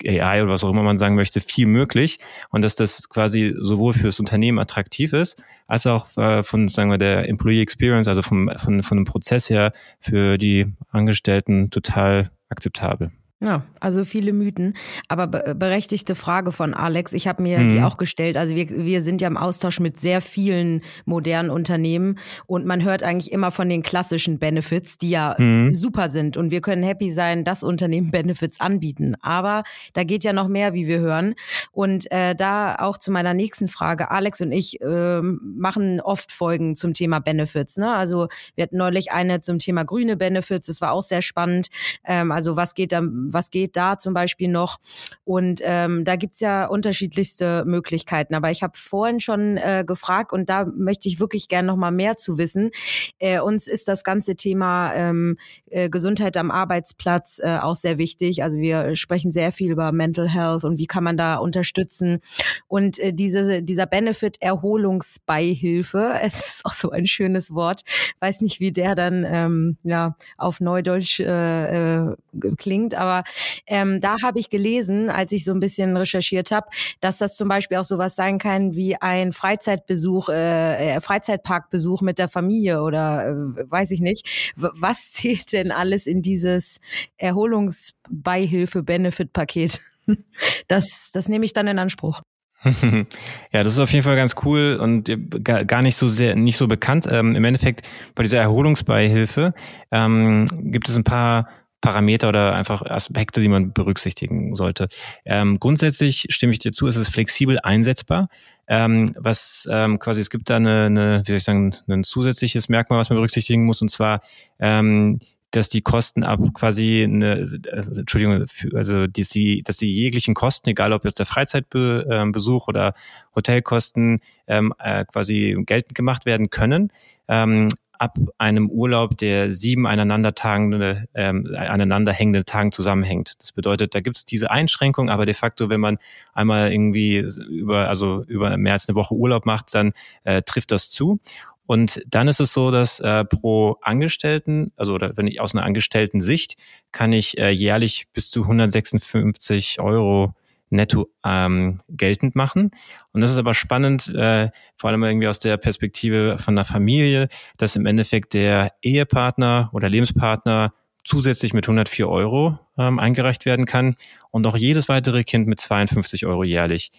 AI 0.06 0.42
oder 0.42 0.52
was 0.52 0.64
auch 0.64 0.70
immer 0.70 0.82
man 0.82 0.98
sagen 0.98 1.14
möchte, 1.14 1.40
viel 1.40 1.66
möglich 1.66 2.18
und 2.50 2.62
dass 2.62 2.74
das 2.74 3.08
quasi 3.08 3.54
sowohl 3.58 3.94
fürs 3.94 4.20
Unternehmen 4.20 4.58
attraktiv 4.58 5.12
ist, 5.12 5.42
als 5.66 5.86
auch 5.86 6.16
äh, 6.16 6.42
von, 6.42 6.68
sagen 6.68 6.90
wir, 6.90 6.98
der 6.98 7.28
Employee 7.28 7.62
Experience, 7.62 8.08
also 8.08 8.22
vom, 8.22 8.50
von, 8.56 8.82
von 8.82 8.98
dem 8.98 9.04
Prozess 9.04 9.50
her 9.50 9.72
für 10.00 10.38
die 10.38 10.66
Angestellten 10.90 11.70
total 11.70 12.30
akzeptabel. 12.48 13.12
Ja, 13.42 13.62
also 13.80 14.04
viele 14.04 14.35
Mythen. 14.35 14.75
Aber 15.09 15.26
berechtigte 15.26 16.14
Frage 16.14 16.52
von 16.52 16.75
Alex. 16.75 17.14
Ich 17.14 17.26
habe 17.26 17.42
mir 17.42 17.61
mhm. 17.61 17.68
die 17.70 17.80
auch 17.80 17.97
gestellt. 17.97 18.37
Also 18.37 18.54
wir, 18.54 18.68
wir 18.68 19.02
sind 19.02 19.23
ja 19.23 19.28
im 19.28 19.38
Austausch 19.38 19.80
mit 19.80 19.99
sehr 19.99 20.20
vielen 20.20 20.82
modernen 21.06 21.49
Unternehmen 21.49 22.18
und 22.47 22.66
man 22.66 22.85
hört 22.85 23.02
eigentlich 23.02 23.32
immer 23.32 23.50
von 23.50 23.70
den 23.70 23.82
klassischen 23.82 24.38
Benefits, 24.38 24.99
die 24.99 25.09
ja 25.09 25.37
mhm. 25.38 25.73
super 25.73 26.11
sind. 26.11 26.37
Und 26.37 26.50
wir 26.50 26.61
können 26.61 26.82
happy 26.82 27.11
sein, 27.11 27.42
dass 27.42 27.62
Unternehmen 27.62 28.11
Benefits 28.11 28.61
anbieten. 28.61 29.14
Aber 29.23 29.62
da 29.94 30.04
geht 30.04 30.23
ja 30.23 30.35
noch 30.35 30.49
mehr, 30.49 30.75
wie 30.75 30.87
wir 30.87 31.00
hören. 31.00 31.35
Und 31.73 32.12
äh, 32.12 32.35
da 32.35 32.75
auch 32.75 32.99
zu 32.99 33.11
meiner 33.11 33.32
nächsten 33.32 33.68
Frage. 33.68 34.11
Alex 34.11 34.42
und 34.42 34.52
ich 34.52 34.82
äh, 34.82 35.23
machen 35.23 36.02
oft 36.02 36.30
Folgen 36.30 36.76
zum 36.76 36.92
Thema 36.92 37.20
Benefits. 37.20 37.78
Ne? 37.78 37.90
Also 37.90 38.28
wir 38.54 38.64
hatten 38.64 38.76
neulich 38.76 39.12
eine 39.12 39.40
zum 39.40 39.59
Thema 39.59 39.85
grüne 39.85 40.18
Benefits. 40.18 40.66
Das 40.66 40.82
war 40.82 40.92
auch 40.92 41.02
sehr 41.02 41.23
spannend. 41.23 41.68
Ähm, 42.04 42.32
also 42.32 42.56
was 42.56 42.75
geht 42.75 42.92
da 42.92 43.00
was 43.32 43.50
geht 43.50 43.76
da 43.76 43.99
zum 43.99 44.14
Beispiel 44.14 44.49
noch? 44.49 44.78
Und 45.25 45.60
ähm, 45.62 46.04
da 46.04 46.16
gibt's 46.16 46.40
ja 46.40 46.66
unterschiedlichste 46.66 47.64
Möglichkeiten. 47.66 48.34
Aber 48.34 48.50
ich 48.50 48.62
habe 48.62 48.76
vorhin 48.76 49.20
schon 49.20 49.56
äh, 49.56 49.84
gefragt 49.87 50.32
und 50.32 50.49
da 50.49 50.64
möchte 50.64 51.08
ich 51.08 51.20
wirklich 51.20 51.49
gerne 51.49 51.69
noch 51.69 51.76
mal 51.76 51.90
mehr 51.90 52.16
zu 52.16 52.38
wissen. 52.38 52.71
Äh, 53.19 53.40
uns 53.40 53.66
ist 53.66 53.88
das 53.88 54.04
ganze 54.04 54.36
Thema 54.36 54.95
ähm, 54.95 55.36
äh, 55.71 55.88
Gesundheit 55.88 56.36
am 56.36 56.50
Arbeitsplatz 56.50 57.40
äh, 57.43 57.58
auch 57.58 57.76
sehr 57.76 57.99
wichtig. 57.99 58.43
Also 58.43 58.58
wir 58.58 58.97
sprechen 58.97 59.30
sehr 59.30 59.52
viel 59.52 59.71
über 59.71 59.93
Mental 59.93 60.28
Health 60.28 60.64
und 60.64 60.78
wie 60.78 60.86
kann 60.86 61.04
man 61.04 61.16
da 61.16 61.36
unterstützen. 61.36 62.21
Und 62.66 62.99
äh, 62.99 63.12
diese, 63.12 63.62
dieser 63.62 63.86
Benefit 63.86 64.36
Erholungsbeihilfe, 64.40 66.14
es 66.23 66.34
ist 66.34 66.66
auch 66.66 66.73
so 66.73 66.90
ein 66.90 67.06
schönes 67.06 67.54
Wort, 67.54 67.82
weiß 68.21 68.40
nicht, 68.40 68.60
wie 68.60 68.73
der 68.73 68.95
dann 68.95 69.25
ähm, 69.28 69.76
ja 69.82 70.16
auf 70.36 70.60
Neudeutsch 70.60 71.21
äh, 71.21 72.06
äh, 72.06 72.16
klingt, 72.56 72.95
aber 72.95 73.20
ähm, 73.67 74.00
da 74.00 74.17
habe 74.23 74.39
ich 74.39 74.49
gelesen, 74.50 75.11
als 75.11 75.33
ich 75.33 75.45
so 75.45 75.50
ein 75.52 75.61
bisschen 75.61 75.97
recherchiert 75.97 76.50
habe, 76.50 76.67
dass 77.00 77.19
das 77.19 77.37
zum 77.37 77.49
Beispiel 77.49 77.78
auch 77.78 77.85
sowas 77.85 78.17
sein 78.17 78.39
kann 78.39 78.75
wie 78.75 78.97
ein 78.97 79.33
Freizeitbesuch, 79.33 80.28
äh, 80.28 80.97
äh 80.97 81.00
Freizeitparkbesuch 81.00 82.02
mit 82.02 82.19
der 82.19 82.28
Familie 82.28 82.83
oder 82.83 83.28
äh, 83.28 83.33
weiß 83.71 83.93
ich 83.93 84.00
nicht. 84.00 84.52
Was 84.56 85.13
zählt 85.21 85.52
denn 85.52 85.71
alles 85.73 86.06
in 86.06 86.23
dieses 86.23 86.80
Erholungsbeihilfe-Benefit-Paket? 87.17 89.80
Das, 90.67 91.11
das 91.13 91.28
nehme 91.28 91.45
ich 91.45 91.52
dann 91.52 91.69
in 91.69 91.78
Anspruch. 91.78 92.23
ja, 93.52 93.63
das 93.63 93.75
ist 93.75 93.78
auf 93.78 93.93
jeden 93.93 94.02
Fall 94.04 94.17
ganz 94.17 94.35
cool 94.45 94.78
und 94.80 95.11
gar 95.45 95.83
nicht 95.83 95.97
so 95.97 96.09
sehr, 96.09 96.37
nicht 96.37 96.59
so 96.59 96.69
bekannt. 96.69 97.09
Ähm, 97.11 97.35
Im 97.35 97.45
Endeffekt 97.45 97.87
bei 98.15 98.23
dieser 98.23 98.39
Erholungsbeihilfe 98.39 99.54
ähm, 99.91 100.47
gibt 100.71 100.89
es 100.89 100.97
ein 100.97 101.04
paar 101.04 101.49
Parameter 101.80 102.28
oder 102.28 102.54
einfach 102.54 102.82
Aspekte, 102.82 103.40
die 103.40 103.49
man 103.49 103.73
berücksichtigen 103.73 104.54
sollte. 104.54 104.88
Ähm, 105.25 105.58
grundsätzlich 105.58 106.26
stimme 106.30 106.52
ich 106.52 106.58
dir 106.58 106.73
zu, 106.73 106.86
es 106.86 106.97
ist 106.97 107.08
flexibel 107.08 107.58
einsetzbar. 107.60 108.28
Ähm, 108.69 109.12
was 109.19 109.66
ähm, 109.71 109.99
quasi, 109.99 110.21
es 110.21 110.30
gibt 110.30 110.49
da 110.49 110.56
eine, 110.56 110.86
eine, 110.86 111.23
wie 111.25 111.30
soll 111.32 111.36
ich 111.38 111.45
sagen, 111.45 111.75
ein 111.88 112.04
zusätzliches 112.04 112.69
Merkmal, 112.69 113.00
was 113.00 113.10
man 113.10 113.16
berücksichtigen 113.16 113.64
muss, 113.64 113.82
und 113.82 113.90
zwar 113.90 114.21
ähm, 114.60 115.19
dass 115.50 115.69
die 115.69 115.82
Kosten 115.82 116.23
ab 116.23 116.40
quasi 116.54 117.02
eine, 117.02 117.40
äh, 117.40 117.99
Entschuldigung, 117.99 118.47
also 118.75 119.06
dass 119.06 119.28
die, 119.28 119.62
dass 119.62 119.78
die 119.78 119.93
jeglichen 119.93 120.34
Kosten, 120.34 120.69
egal 120.69 120.93
ob 120.93 121.04
jetzt 121.04 121.19
der 121.19 121.26
Freizeitbesuch 121.26 122.69
oder 122.69 122.95
Hotelkosten, 123.34 124.21
ähm, 124.47 124.73
äh, 124.78 125.04
quasi 125.06 125.56
geltend 125.66 125.95
gemacht 125.95 126.25
werden 126.25 126.50
können. 126.50 126.93
Ähm, 127.28 127.69
ab 128.00 128.19
einem 128.39 128.71
Urlaub, 128.71 129.19
der 129.19 129.52
sieben 129.52 129.86
aneinandertagende, 129.86 131.04
ähm, 131.15 131.54
aneinanderhängende 131.54 132.47
Tagen 132.47 132.73
zusammenhängt. 132.73 133.34
Das 133.41 133.52
bedeutet, 133.52 133.95
da 133.95 134.00
gibt 134.00 134.17
es 134.17 134.25
diese 134.25 134.50
Einschränkung, 134.50 135.10
aber 135.10 135.26
de 135.26 135.34
facto, 135.34 135.69
wenn 135.69 135.80
man 135.80 135.99
einmal 136.32 136.73
irgendwie 136.73 137.19
über, 137.50 137.91
also 137.91 138.25
über 138.26 138.56
mehr 138.56 138.73
als 138.73 138.89
eine 138.89 138.97
Woche 138.97 139.15
Urlaub 139.15 139.45
macht, 139.45 139.75
dann 139.75 139.93
äh, 140.25 140.41
trifft 140.41 140.71
das 140.71 140.91
zu. 140.91 141.21
Und 141.67 142.02
dann 142.08 142.26
ist 142.26 142.41
es 142.41 142.54
so, 142.54 142.71
dass 142.71 143.00
äh, 143.00 143.26
pro 143.26 143.76
Angestellten, 143.82 144.73
also 144.76 144.95
oder 144.95 145.17
wenn 145.19 145.26
ich 145.26 145.41
aus 145.43 145.54
einer 145.54 145.65
Angestellten 145.65 146.23
Sicht, 146.23 146.56
kann 146.93 147.13
ich 147.13 147.36
äh, 147.36 147.50
jährlich 147.50 148.08
bis 148.15 148.30
zu 148.30 148.43
156 148.43 149.78
Euro 149.78 150.34
netto 150.71 151.09
ähm, 151.25 151.80
geltend 151.89 152.35
machen. 152.37 152.71
Und 153.13 153.21
das 153.21 153.30
ist 153.30 153.39
aber 153.39 153.54
spannend, 153.54 154.09
äh, 154.09 154.50
vor 154.76 154.91
allem 154.91 155.02
irgendwie 155.02 155.28
aus 155.28 155.39
der 155.39 155.56
Perspektive 155.56 156.39
von 156.39 156.56
der 156.56 156.65
Familie, 156.65 157.28
dass 157.56 157.76
im 157.76 157.87
Endeffekt 157.87 158.35
der 158.35 158.73
Ehepartner 158.83 159.71
oder 159.73 159.89
Lebenspartner 159.89 160.73
zusätzlich 161.04 161.52
mit 161.52 161.65
104 161.65 162.09
Euro 162.09 162.59
ähm, 162.78 162.99
eingereicht 162.99 163.47
werden 163.47 163.67
kann 163.67 163.97
und 164.30 164.47
auch 164.47 164.56
jedes 164.56 164.89
weitere 164.89 165.25
Kind 165.25 165.47
mit 165.47 165.61
52 165.61 166.26
Euro 166.26 166.45
jährlich. 166.45 166.93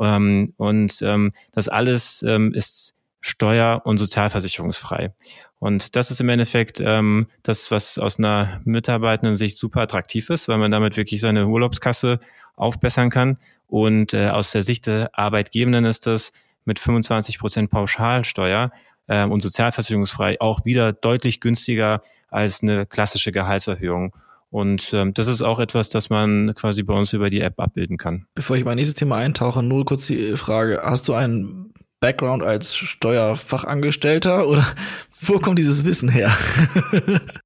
Ähm, 0.00 0.54
und 0.56 1.00
ähm, 1.02 1.32
das 1.52 1.68
alles 1.68 2.24
ähm, 2.26 2.54
ist 2.54 2.94
steuer- 3.20 3.82
und 3.84 3.98
sozialversicherungsfrei. 3.98 5.12
Und 5.58 5.96
das 5.96 6.10
ist 6.10 6.20
im 6.20 6.28
Endeffekt 6.28 6.80
ähm, 6.80 7.26
das, 7.42 7.70
was 7.70 7.98
aus 7.98 8.18
einer 8.18 8.60
mitarbeitenden 8.64 9.34
Sicht 9.34 9.58
super 9.58 9.80
attraktiv 9.80 10.30
ist, 10.30 10.46
weil 10.48 10.58
man 10.58 10.70
damit 10.70 10.96
wirklich 10.96 11.20
seine 11.20 11.48
Urlaubskasse 11.48 12.20
aufbessern 12.58 13.10
kann. 13.10 13.38
Und 13.66 14.14
äh, 14.14 14.28
aus 14.28 14.52
der 14.52 14.62
Sicht 14.62 14.86
der 14.86 15.10
Arbeitgebenden 15.12 15.84
ist 15.84 16.06
das 16.06 16.32
mit 16.64 16.78
25 16.78 17.38
Prozent 17.38 17.70
Pauschalsteuer 17.70 18.70
äh, 19.06 19.24
und 19.24 19.42
sozialversicherungsfrei 19.42 20.40
auch 20.40 20.64
wieder 20.64 20.92
deutlich 20.92 21.40
günstiger 21.40 22.02
als 22.28 22.62
eine 22.62 22.86
klassische 22.86 23.32
Gehaltserhöhung. 23.32 24.14
Und 24.50 24.92
ähm, 24.94 25.12
das 25.12 25.26
ist 25.26 25.42
auch 25.42 25.58
etwas, 25.58 25.90
das 25.90 26.08
man 26.08 26.54
quasi 26.54 26.82
bei 26.82 26.94
uns 26.94 27.12
über 27.12 27.28
die 27.28 27.40
App 27.40 27.60
abbilden 27.60 27.98
kann. 27.98 28.26
Bevor 28.34 28.56
ich 28.56 28.64
mein 28.64 28.76
nächstes 28.76 28.94
Thema 28.94 29.16
eintauche, 29.16 29.62
nur 29.62 29.84
kurz 29.84 30.06
die 30.06 30.36
Frage, 30.36 30.80
hast 30.82 31.08
du 31.08 31.14
einen 31.14 31.74
Background 32.00 32.44
als 32.44 32.76
Steuerfachangestellter 32.76 34.46
oder 34.46 34.64
wo 35.20 35.38
kommt 35.40 35.58
dieses 35.58 35.84
Wissen 35.84 36.08
her? 36.08 36.36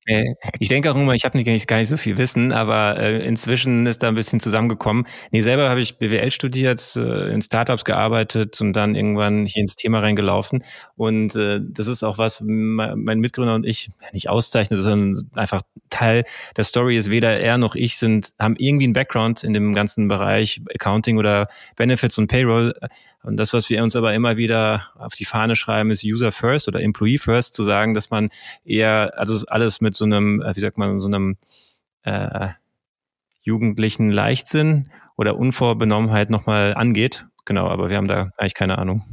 ich 0.59 0.69
denke 0.69 0.91
auch 0.91 0.95
immer, 0.95 1.15
ich 1.15 1.25
habe 1.25 1.39
nicht, 1.39 1.67
gar 1.67 1.79
nicht 1.79 1.89
so 1.89 1.97
viel 1.97 2.19
Wissen, 2.19 2.53
aber 2.53 2.99
äh, 2.99 3.27
inzwischen 3.27 3.87
ist 3.87 4.03
da 4.03 4.09
ein 4.09 4.15
bisschen 4.15 4.41
zusammengekommen. 4.41 5.07
Nee, 5.31 5.41
selber 5.41 5.71
habe 5.71 5.81
ich 5.81 5.97
BWL 5.97 6.31
studiert, 6.31 6.97
äh, 6.97 7.33
in 7.33 7.41
Startups 7.41 7.85
gearbeitet 7.85 8.61
und 8.61 8.75
dann 8.75 8.95
irgendwann 8.95 9.47
hier 9.47 9.63
ins 9.63 9.75
Thema 9.75 10.01
reingelaufen. 10.01 10.65
Und 10.97 11.35
äh, 11.35 11.61
das 11.63 11.87
ist 11.87 12.03
auch 12.03 12.19
was, 12.19 12.43
mein 12.45 13.21
Mitgründer 13.21 13.55
und 13.55 13.65
ich 13.65 13.91
nicht 14.13 14.29
auszeichnet, 14.29 14.81
sondern 14.81 15.31
einfach 15.35 15.63
Teil 15.89 16.25
der 16.57 16.65
Story 16.65 16.99
ist. 16.99 17.11
Weder 17.11 17.41
er 17.41 17.57
noch 17.57 17.75
ich 17.75 17.97
sind, 17.97 18.35
haben 18.39 18.57
irgendwie 18.59 18.85
einen 18.85 18.93
Background 18.93 19.45
in 19.45 19.55
dem 19.55 19.73
ganzen 19.73 20.09
Bereich 20.09 20.61
Accounting 20.75 21.17
oder 21.17 21.49
Benefits 21.77 22.19
und 22.19 22.27
Payroll. 22.27 22.75
Und 23.23 23.37
das, 23.37 23.53
was 23.53 23.71
wir 23.71 23.83
uns 23.83 23.95
aber 23.95 24.15
immer 24.15 24.37
wieder 24.37 24.91
auf 24.97 25.15
die 25.15 25.25
Fahne 25.25 25.55
schreiben, 25.55 25.91
ist 25.91 26.05
User 26.05 26.33
First 26.33 26.69
oder 26.69 26.81
Employee 26.81 27.19
First, 27.19 27.55
zu 27.55 27.63
sagen, 27.63 27.95
dass 27.95 28.11
man 28.11 28.31
eher, 28.65 29.13
also 29.17 29.47
alles 29.47 29.81
mit 29.81 29.95
so 29.95 30.05
einem, 30.05 30.43
äh, 30.43 30.55
wie 30.57 30.61
sagt 30.61 30.77
man, 30.77 30.99
so 30.99 31.07
einem 31.07 31.37
äh, 32.03 32.49
jugendlichen 33.43 34.11
Leichtsinn 34.11 34.91
oder 35.17 35.37
Unvorbenommenheit 35.37 36.31
nochmal 36.31 36.75
angeht. 36.75 37.27
Genau, 37.45 37.69
aber 37.69 37.91
wir 37.91 37.97
haben 37.97 38.09
da 38.09 38.31
eigentlich 38.37 38.55
keine 38.55 38.79
Ahnung. 38.79 39.05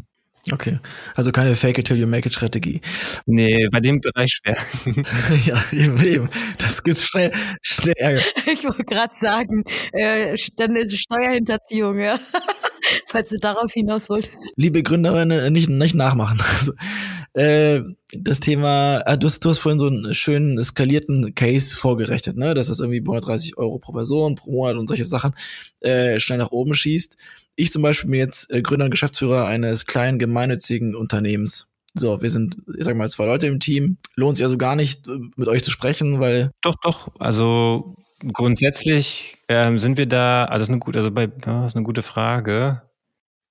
Okay, 0.51 0.79
also 1.15 1.31
keine 1.31 1.55
Fake 1.55 1.77
it 1.77 1.85
till 1.85 1.97
you 1.97 2.07
make 2.07 2.27
it 2.27 2.33
Strategie. 2.33 2.81
Nee, 3.25 3.67
bei 3.71 3.79
dem 3.81 3.99
Bereich 3.99 4.31
schwer. 4.31 4.57
ja, 5.45 5.61
eben, 5.71 6.01
eben. 6.03 6.29
Das 6.57 6.81
gibt's 6.81 7.05
schnell, 7.05 7.31
schnell 7.61 7.95
Ärger. 7.97 8.21
Ich 8.51 8.63
wollte 8.63 8.83
gerade 8.85 9.13
sagen, 9.15 9.63
äh, 9.91 10.35
dann 10.55 10.75
ist 10.75 10.97
Steuerhinterziehung, 10.97 11.99
ja. 11.99 12.19
Falls 13.07 13.29
du 13.29 13.39
darauf 13.39 13.71
hinaus 13.71 14.09
wolltest. 14.09 14.53
Liebe 14.55 14.83
Gründerinnen, 14.83 15.51
nicht, 15.53 15.69
nicht 15.69 15.95
nachmachen. 15.95 16.39
Also, 16.59 16.73
äh, 17.33 17.83
das 18.11 18.39
Thema, 18.39 19.01
äh, 19.05 19.17
du, 19.17 19.27
hast, 19.27 19.45
du 19.45 19.49
hast 19.49 19.59
vorhin 19.59 19.79
so 19.79 19.87
einen 19.87 20.13
schönen 20.13 20.61
skalierten 20.63 21.35
Case 21.35 21.75
vorgerechnet, 21.75 22.37
ne? 22.37 22.53
dass 22.53 22.67
das 22.67 22.79
irgendwie 22.79 22.99
130 22.99 23.57
Euro 23.57 23.77
pro 23.77 23.93
Person 23.93 24.35
pro 24.35 24.51
Monat 24.51 24.77
und 24.77 24.87
solche 24.87 25.05
Sachen 25.05 25.33
äh, 25.79 26.19
schnell 26.19 26.39
nach 26.39 26.51
oben 26.51 26.73
schießt. 26.73 27.17
Ich 27.55 27.71
zum 27.71 27.81
Beispiel 27.81 28.09
bin 28.09 28.19
jetzt 28.19 28.49
äh, 28.51 28.61
Gründer 28.61 28.85
und 28.85 28.91
Geschäftsführer 28.91 29.45
eines 29.45 29.85
kleinen 29.85 30.17
gemeinnützigen 30.17 30.95
Unternehmens. 30.95 31.67
So, 31.93 32.21
wir 32.21 32.29
sind, 32.29 32.57
ich 32.77 32.85
sag 32.85 32.95
mal, 32.95 33.09
zwei 33.09 33.25
Leute 33.25 33.47
im 33.47 33.59
Team. 33.59 33.97
Lohnt 34.15 34.37
sich 34.37 34.43
also 34.43 34.57
gar 34.57 34.75
nicht, 34.75 35.07
äh, 35.07 35.19
mit 35.35 35.47
euch 35.47 35.63
zu 35.63 35.71
sprechen, 35.71 36.19
weil. 36.19 36.51
Doch, 36.61 36.75
doch. 36.81 37.09
Also 37.19 37.95
grundsätzlich 38.33 39.37
ähm, 39.47 39.77
sind 39.77 39.97
wir 39.97 40.05
da, 40.05 40.45
also 40.45 40.59
das 40.59 40.63
ist 40.63 40.69
eine 40.69 40.79
gute, 40.79 40.99
also 40.99 41.11
bei, 41.11 41.29
ja, 41.45 41.65
ist 41.65 41.75
eine 41.75 41.85
gute 41.85 42.01
Frage. 42.01 42.81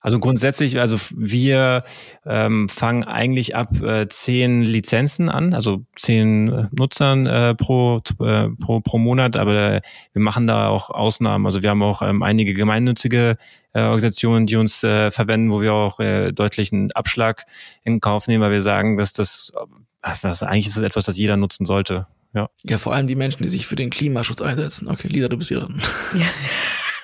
Also 0.00 0.20
grundsätzlich, 0.20 0.78
also 0.78 0.96
wir 1.16 1.82
ähm, 2.24 2.68
fangen 2.68 3.02
eigentlich 3.02 3.56
ab 3.56 3.82
äh, 3.82 4.06
zehn 4.06 4.62
Lizenzen 4.62 5.28
an, 5.28 5.54
also 5.54 5.84
zehn 5.96 6.48
äh, 6.48 6.68
Nutzern 6.70 7.26
äh, 7.26 7.56
pro, 7.56 8.00
äh, 8.20 8.48
pro, 8.60 8.80
pro 8.80 8.98
Monat, 8.98 9.36
aber 9.36 9.80
wir 10.12 10.22
machen 10.22 10.46
da 10.46 10.68
auch 10.68 10.90
Ausnahmen. 10.90 11.46
Also 11.46 11.62
wir 11.62 11.70
haben 11.70 11.82
auch 11.82 12.00
ähm, 12.00 12.22
einige 12.22 12.54
gemeinnützige 12.54 13.38
äh, 13.72 13.80
Organisationen, 13.80 14.46
die 14.46 14.54
uns 14.54 14.84
äh, 14.84 15.10
verwenden, 15.10 15.50
wo 15.50 15.60
wir 15.62 15.74
auch 15.74 15.98
äh, 15.98 16.30
deutlichen 16.30 16.92
Abschlag 16.92 17.46
in 17.82 18.00
Kauf 18.00 18.28
nehmen, 18.28 18.44
weil 18.44 18.52
wir 18.52 18.62
sagen, 18.62 18.98
dass 18.98 19.12
das, 19.12 19.52
das 20.22 20.44
eigentlich 20.44 20.68
ist 20.68 20.76
das 20.76 20.84
etwas, 20.84 21.06
das 21.06 21.18
jeder 21.18 21.36
nutzen 21.36 21.66
sollte. 21.66 22.06
Ja. 22.34 22.50
ja, 22.62 22.78
vor 22.78 22.94
allem 22.94 23.06
die 23.06 23.16
Menschen, 23.16 23.42
die 23.42 23.48
sich 23.48 23.66
für 23.66 23.76
den 23.76 23.90
Klimaschutz 23.90 24.42
einsetzen. 24.42 24.88
Okay, 24.88 25.08
Lisa, 25.08 25.28
du 25.28 25.38
bist 25.38 25.50
wieder 25.50 25.60
dran. 25.60 25.80
Ja. 26.14 26.26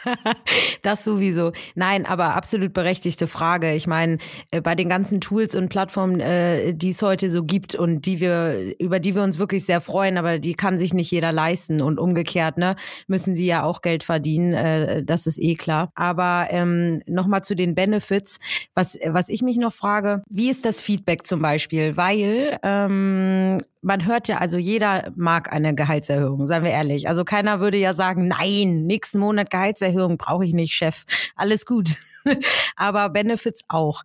das 0.83 1.05
sowieso. 1.05 1.53
Nein, 1.75 2.07
aber 2.07 2.35
absolut 2.35 2.73
berechtigte 2.73 3.27
Frage. 3.27 3.75
Ich 3.75 3.87
meine, 3.87 4.19
äh, 4.51 4.61
bei 4.61 4.75
den 4.75 4.89
ganzen 4.89 5.21
Tools 5.21 5.55
und 5.55 5.69
Plattformen, 5.69 6.21
äh, 6.21 6.75
die 6.75 6.91
es 6.91 7.03
heute 7.03 7.29
so 7.31 7.45
gibt 7.45 7.75
und 7.75 8.07
die 8.07 8.21
wir, 8.21 8.79
über 8.79 9.01
die 9.01 9.15
wir 9.15 9.23
uns 9.23 9.39
wirklich 9.39 9.65
sehr 9.65 9.81
freuen, 9.81 10.19
aber 10.19 10.39
die 10.39 10.55
kann 10.55 10.79
sich 10.79 10.95
nicht 10.95 11.11
jeder 11.11 11.33
leisten 11.33 11.81
und 11.81 11.99
umgekehrt, 11.99 12.59
ne, 12.59 12.77
müssen 13.07 13.35
sie 13.35 13.47
ja 13.47 13.63
auch 13.63 13.83
Geld 13.83 14.05
verdienen. 14.05 14.53
Äh, 14.53 15.05
das 15.05 15.27
ist 15.27 15.41
eh 15.41 15.55
klar. 15.55 15.91
Aber 15.95 16.49
ähm, 16.51 17.03
nochmal 17.07 17.43
zu 17.43 17.55
den 17.55 17.75
Benefits. 17.75 18.39
Was, 18.75 18.99
was 19.07 19.29
ich 19.29 19.43
mich 19.43 19.57
noch 19.57 19.73
frage, 19.73 20.23
wie 20.29 20.51
ist 20.51 20.65
das 20.65 20.81
Feedback 20.81 21.27
zum 21.27 21.41
Beispiel? 21.41 21.97
Weil 21.97 22.59
ähm, 22.63 23.59
man 23.85 24.07
hört 24.07 24.29
ja, 24.29 24.39
also 24.39 24.57
jeder 24.59 25.13
mag 25.15 25.53
eine 25.53 25.75
Gehaltserhöhung, 25.75 26.47
seien 26.47 26.65
wir 26.65 26.71
ehrlich. 26.71 27.07
Also 27.09 27.25
keiner 27.25 27.61
würde 27.61 27.77
ja 27.77 27.93
sagen, 27.93 28.29
nein, 28.29 28.87
nächsten 28.87 29.19
Monat 29.19 29.51
Gehaltserhöhung 29.51 30.17
brauche 30.17 30.45
ich 30.45 30.55
nicht, 30.55 30.73
Chef. 30.73 31.05
Alles 31.37 31.67
gut. 31.67 31.97
Aber 32.77 33.11
Benefits 33.11 33.63
auch. 33.69 34.03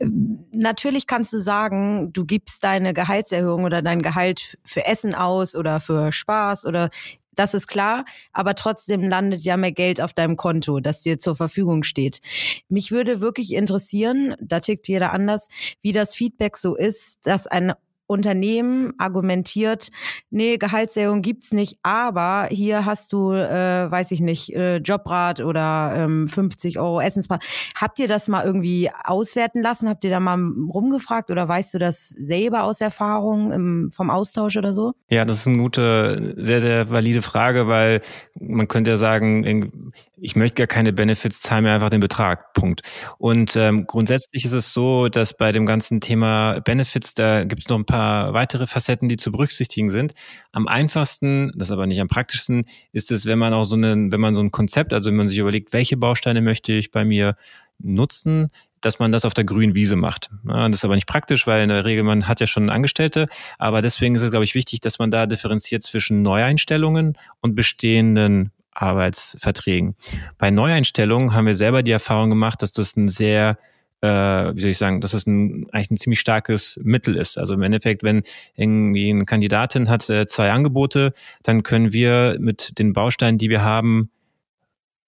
Natürlich 0.00 1.06
kannst 1.06 1.32
du 1.32 1.38
sagen, 1.38 2.12
du 2.12 2.24
gibst 2.24 2.64
deine 2.64 2.94
Gehaltserhöhung 2.94 3.64
oder 3.64 3.82
dein 3.82 4.00
Gehalt 4.00 4.58
für 4.64 4.86
Essen 4.86 5.14
aus 5.14 5.54
oder 5.54 5.80
für 5.80 6.10
Spaß 6.10 6.64
oder 6.64 6.90
das 7.34 7.54
ist 7.54 7.68
klar, 7.68 8.04
aber 8.32 8.56
trotzdem 8.56 9.02
landet 9.04 9.42
ja 9.42 9.56
mehr 9.56 9.70
Geld 9.70 10.00
auf 10.00 10.12
deinem 10.12 10.36
Konto, 10.36 10.80
das 10.80 11.02
dir 11.02 11.20
zur 11.20 11.36
Verfügung 11.36 11.84
steht. 11.84 12.20
Mich 12.68 12.90
würde 12.90 13.20
wirklich 13.20 13.54
interessieren, 13.54 14.34
da 14.40 14.58
tickt 14.58 14.88
jeder 14.88 15.12
anders, 15.12 15.46
wie 15.80 15.92
das 15.92 16.16
Feedback 16.16 16.56
so 16.56 16.74
ist, 16.74 17.20
dass 17.24 17.46
ein 17.46 17.74
Unternehmen 18.08 18.94
argumentiert, 18.98 19.90
nee, 20.30 20.56
Gehaltserhöhung 20.56 21.22
gibt's 21.22 21.52
nicht, 21.52 21.78
aber 21.82 22.48
hier 22.50 22.86
hast 22.86 23.12
du, 23.12 23.32
äh, 23.32 23.90
weiß 23.90 24.10
ich 24.12 24.20
nicht, 24.20 24.54
äh, 24.56 24.78
Jobrat 24.78 25.40
oder 25.40 25.92
ähm, 25.94 26.26
50 26.26 26.78
Euro 26.78 27.00
Essensbrat. 27.00 27.44
Habt 27.76 27.98
ihr 27.98 28.08
das 28.08 28.26
mal 28.26 28.44
irgendwie 28.44 28.90
auswerten 29.04 29.60
lassen? 29.60 29.88
Habt 29.88 30.04
ihr 30.04 30.10
da 30.10 30.20
mal 30.20 30.38
rumgefragt 30.38 31.30
oder 31.30 31.46
weißt 31.46 31.74
du 31.74 31.78
das 31.78 32.08
selber 32.08 32.64
aus 32.64 32.80
Erfahrung 32.80 33.52
im, 33.52 33.90
vom 33.92 34.10
Austausch 34.10 34.56
oder 34.56 34.72
so? 34.72 34.94
Ja, 35.10 35.26
das 35.26 35.40
ist 35.40 35.46
eine 35.46 35.58
gute, 35.58 36.34
sehr, 36.38 36.62
sehr 36.62 36.88
valide 36.88 37.20
Frage, 37.20 37.68
weil 37.68 38.00
man 38.40 38.68
könnte 38.68 38.90
ja 38.90 38.96
sagen, 38.96 39.87
ich 40.16 40.36
möchte 40.36 40.56
gar 40.56 40.66
keine 40.66 40.92
Benefits, 40.92 41.40
zahle 41.40 41.62
mir 41.62 41.72
einfach 41.72 41.90
den 41.90 42.00
Betrag. 42.00 42.52
Punkt. 42.52 42.82
Und 43.18 43.56
ähm, 43.56 43.86
grundsätzlich 43.86 44.44
ist 44.44 44.52
es 44.52 44.72
so, 44.72 45.08
dass 45.08 45.36
bei 45.36 45.52
dem 45.52 45.66
ganzen 45.66 46.00
Thema 46.00 46.60
Benefits, 46.60 47.14
da 47.14 47.44
gibt 47.44 47.62
es 47.62 47.68
noch 47.68 47.78
ein 47.78 47.84
paar 47.84 48.34
weitere 48.34 48.66
Facetten, 48.66 49.08
die 49.08 49.16
zu 49.16 49.30
berücksichtigen 49.30 49.90
sind. 49.90 50.12
Am 50.52 50.66
einfachsten, 50.68 51.52
das 51.56 51.70
aber 51.70 51.86
nicht 51.86 52.00
am 52.00 52.08
praktischsten, 52.08 52.64
ist 52.92 53.12
es, 53.12 53.26
wenn 53.26 53.38
man 53.38 53.54
auch 53.54 53.64
so 53.64 53.76
einen, 53.76 54.12
wenn 54.12 54.20
man 54.20 54.34
so 54.34 54.42
ein 54.42 54.50
Konzept, 54.50 54.92
also 54.92 55.10
wenn 55.10 55.16
man 55.16 55.28
sich 55.28 55.38
überlegt, 55.38 55.72
welche 55.72 55.96
Bausteine 55.96 56.40
möchte 56.40 56.72
ich 56.72 56.90
bei 56.90 57.04
mir 57.04 57.36
nutzen, 57.78 58.48
dass 58.80 58.98
man 58.98 59.12
das 59.12 59.24
auf 59.24 59.34
der 59.34 59.44
grünen 59.44 59.74
Wiese 59.74 59.96
macht. 59.96 60.30
Ja, 60.46 60.68
das 60.68 60.80
ist 60.80 60.84
aber 60.84 60.94
nicht 60.94 61.08
praktisch, 61.08 61.46
weil 61.46 61.62
in 61.62 61.68
der 61.68 61.84
Regel 61.84 62.04
man 62.04 62.28
hat 62.28 62.40
ja 62.40 62.46
schon 62.46 62.70
Angestellte. 62.70 63.26
Aber 63.58 63.82
deswegen 63.82 64.14
ist 64.14 64.22
es, 64.22 64.30
glaube 64.30 64.44
ich, 64.44 64.54
wichtig, 64.54 64.80
dass 64.80 64.98
man 64.98 65.10
da 65.10 65.26
differenziert 65.26 65.82
zwischen 65.82 66.22
Neueinstellungen 66.22 67.16
und 67.40 67.54
bestehenden 67.54 68.52
Arbeitsverträgen. 68.80 69.96
Bei 70.38 70.50
Neueinstellungen 70.50 71.34
haben 71.34 71.46
wir 71.46 71.54
selber 71.54 71.82
die 71.82 71.92
Erfahrung 71.92 72.30
gemacht, 72.30 72.62
dass 72.62 72.72
das 72.72 72.96
ein 72.96 73.08
sehr 73.08 73.58
äh, 74.00 74.08
wie 74.08 74.60
soll 74.60 74.70
ich 74.70 74.78
sagen, 74.78 75.00
dass 75.00 75.10
das 75.10 75.26
ein, 75.26 75.66
eigentlich 75.72 75.90
ein 75.90 75.96
ziemlich 75.96 76.20
starkes 76.20 76.78
Mittel 76.82 77.16
ist. 77.16 77.36
Also 77.36 77.54
im 77.54 77.62
Endeffekt, 77.62 78.02
wenn 78.02 78.22
irgendwie 78.54 79.10
eine 79.10 79.24
Kandidatin 79.24 79.88
hat 79.88 80.08
äh, 80.08 80.26
zwei 80.26 80.52
Angebote, 80.52 81.12
dann 81.42 81.64
können 81.64 81.92
wir 81.92 82.36
mit 82.38 82.78
den 82.78 82.92
Bausteinen, 82.92 83.38
die 83.38 83.50
wir 83.50 83.62
haben, 83.62 84.10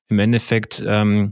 im 0.09 0.18
Endeffekt 0.18 0.83
ähm, 0.85 1.30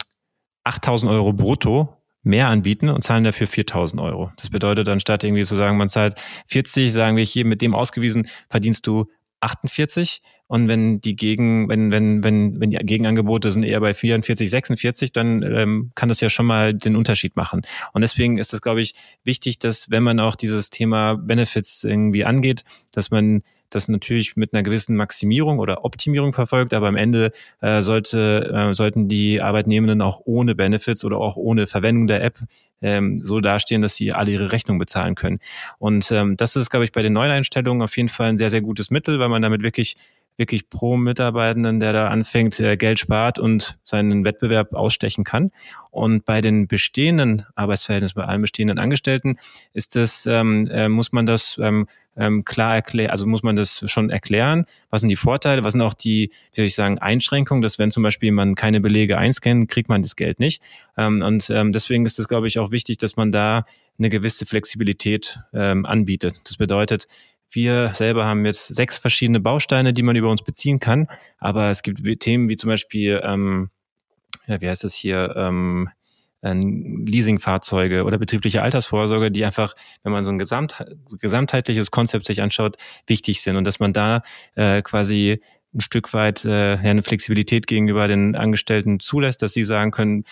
8.000 0.64 1.11
Euro 1.11 1.33
brutto 1.33 1.96
mehr 2.22 2.48
anbieten 2.48 2.90
und 2.90 3.03
zahlen 3.03 3.24
dafür 3.24 3.48
4.000 3.48 4.03
Euro. 4.03 4.31
Das 4.37 4.51
bedeutet, 4.51 4.88
anstatt 4.88 5.24
irgendwie 5.24 5.44
zu 5.44 5.57
sagen, 5.57 5.79
man 5.79 5.88
zahlt 5.88 6.14
40, 6.46 6.92
sagen 6.92 7.16
wir 7.16 7.24
hier 7.24 7.44
mit 7.44 7.62
dem 7.62 7.74
ausgewiesen, 7.74 8.29
verdienst 8.48 8.87
du 8.87 9.07
48 9.40 10.20
und 10.49 10.67
wenn 10.67 11.01
die 11.01 11.15
Gegen, 11.15 11.69
wenn, 11.69 11.93
wenn, 11.93 12.25
wenn, 12.25 12.59
wenn 12.61 12.71
die 12.71 12.79
Gegenangebote 12.79 13.53
sind 13.53 13.63
eher 13.63 13.81
bei 13.81 13.95
44, 13.95 14.51
46, 14.51 15.13
dann 15.13 15.43
ähm, 15.43 15.93
kann 15.95 16.09
das 16.09 16.21
ja 16.21 16.31
schon 16.31 16.47
mal 16.47 16.75
den 16.75 16.97
Unterschied 16.97 17.37
machen. 17.37 17.63
Und 17.93 18.01
deswegen 18.01 18.39
ist 18.39 18.55
es, 18.55 18.63
glaube 18.63 18.81
ich, 18.81 18.95
wichtig, 19.25 19.59
dass 19.59 19.91
wenn 19.91 20.03
man 20.03 20.19
auch 20.19 20.37
dieses 20.37 20.71
Thema 20.71 21.17
Benefits 21.17 21.85
irgendwie 21.85 22.25
angeht, 22.25 22.65
dass 22.93 23.11
man 23.11 23.43
das 23.71 23.89
natürlich 23.89 24.37
mit 24.37 24.55
einer 24.55 24.63
gewissen 24.63 24.97
Maximierung 24.97 25.59
oder 25.59 25.85
Optimierung 25.85 26.33
verfolgt, 26.33 26.73
aber 26.73 26.89
am 26.89 26.97
Ende 26.97 27.33
äh, 27.61 27.83
sollte, 27.83 28.51
äh, 28.71 28.75
sollten 28.75 29.09
die 29.09 29.43
Arbeitnehmenden 29.43 30.01
auch 30.01 30.23
ohne 30.25 30.55
Benefits 30.55 31.05
oder 31.05 31.19
auch 31.19 31.37
ohne 31.37 31.67
Verwendung 31.67 32.07
der 32.07 32.25
App 32.25 32.39
ähm, 32.81 33.21
so 33.23 33.41
dastehen, 33.41 33.83
dass 33.83 33.95
sie 33.97 34.13
alle 34.13 34.31
ihre 34.31 34.53
Rechnung 34.53 34.79
bezahlen 34.79 35.15
können. 35.15 35.41
Und 35.79 36.11
ähm, 36.13 36.37
das 36.37 36.57
ist, 36.57 36.71
glaube 36.71 36.85
ich, 36.85 36.93
bei 36.93 37.03
den 37.03 37.13
Neueinstellungen 37.13 37.83
auf 37.83 37.97
jeden 37.97 38.09
Fall 38.09 38.31
ein 38.31 38.39
sehr, 38.39 38.51
sehr 38.51 38.63
gutes 38.63 38.91
Mittel, 38.91 39.19
weil 39.19 39.29
man 39.29 39.43
damit 39.43 39.63
wirklich 39.63 39.97
wirklich 40.38 40.70
pro 40.70 40.96
Mitarbeitenden, 40.96 41.81
der 41.81 41.92
da 41.92 42.09
anfängt, 42.09 42.59
äh, 42.61 42.77
Geld 42.77 42.98
spart 42.98 43.38
und 43.38 43.77
seinen 43.85 44.24
Wettbewerb 44.24 44.72
ausstechen 44.72 45.24
kann. 45.24 45.51
Und 45.90 46.24
bei 46.24 46.40
den 46.40 46.68
bestehenden 46.68 47.44
Arbeitsverhältnissen, 47.57 48.14
bei 48.14 48.24
allen 48.24 48.40
bestehenden 48.40 48.79
Angestellten, 48.79 49.37
ist 49.74 49.96
das, 49.96 50.27
ähm, 50.27 50.66
äh, 50.70 50.88
muss 50.88 51.12
man 51.12 51.27
das 51.27 51.59
ähm, 51.61 51.88
ähm, 52.16 52.44
klar 52.44 52.74
erklären, 52.74 53.11
also 53.11 53.27
muss 53.27 53.42
man 53.42 53.57
das 53.57 53.85
schon 53.87 54.11
erklären. 54.11 54.64
Was 54.90 55.01
sind 55.01 55.09
die 55.09 55.16
Vorteile? 55.16 55.64
Was 55.64 55.72
sind 55.72 55.83
auch 55.83 55.94
die, 55.94 56.31
wie 56.53 56.57
soll 56.57 56.64
ich 56.66 56.74
sagen, 56.74 56.98
Einschränkungen, 56.98 57.62
dass 57.62 57.79
wenn 57.79 57.90
zum 57.90 58.03
Beispiel 58.03 58.33
man 58.33 58.55
keine 58.55 58.81
Belege 58.81 59.18
einscannt, 59.18 59.68
kriegt 59.68 59.88
man 59.88 60.03
das 60.03 60.16
Geld 60.16 60.40
nicht. 60.40 60.62
Ähm, 60.96 61.22
und 61.22 61.51
ähm, 61.51 61.72
deswegen 61.72 62.07
ist 62.07 62.18
es, 62.18 62.29
glaube 62.29 62.46
ich, 62.48 62.59
auch 62.59 62.70
wichtig, 62.70 62.98
dass 62.98 63.16
man 63.16 63.33
da 63.33 63.64
eine 63.98 64.09
gewisse 64.09 64.46
Flexibilität 64.46 65.40
ähm, 65.53 65.87
anbietet. 65.87 66.37
Das 66.44 66.57
bedeutet, 66.57 67.09
wir 67.51 67.93
selber 67.95 68.27
haben 68.27 68.45
jetzt 68.45 68.69
sechs 68.69 68.99
verschiedene 68.99 69.41
Bausteine, 69.41 69.93
die 69.93 70.03
man 70.03 70.17
über 70.17 70.31
uns 70.31 70.43
beziehen 70.43 70.81
kann. 70.81 71.09
Aber 71.39 71.71
es 71.71 71.83
gibt 71.83 72.03
Themen 72.21 72.49
wie 72.49 72.57
zum 72.57 72.69
Beispiel, 72.69 73.21
ähm, 73.25 73.71
ja, 74.47 74.61
wie 74.61 74.69
heißt 74.69 74.85
das 74.85 74.95
hier, 74.95 75.35
ähm, 75.37 75.91
Leasingfahrzeuge 76.43 78.05
oder 78.05 78.19
betriebliche 78.19 78.63
Altersvorsorge, 78.63 79.31
die 79.31 79.45
einfach, 79.45 79.75
wenn 80.03 80.13
man 80.13 80.25
so 80.25 80.31
ein 80.31 80.39
Gesamt, 80.39 80.85
gesamtheitliches 81.19 81.91
Konzept 81.91 82.27
sich 82.27 82.43
anschaut, 82.43 82.77
wichtig 83.07 83.43
sind 83.43 83.57
und 83.57 83.65
dass 83.65 83.81
man 83.81 83.93
da 83.93 84.23
äh, 84.55 84.83
quasi 84.83 85.41
ein 85.75 85.81
Stück 85.81 86.15
weit 86.15 86.45
äh, 86.45 86.77
eine 86.77 87.03
Flexibilität 87.03 87.67
gegenüber 87.67 88.07
den 88.09 88.37
Angestellten 88.37 89.01
zulässt, 89.01 89.43
dass 89.43 89.53
sie 89.53 89.65
sagen 89.65 89.91
können, 89.91 90.25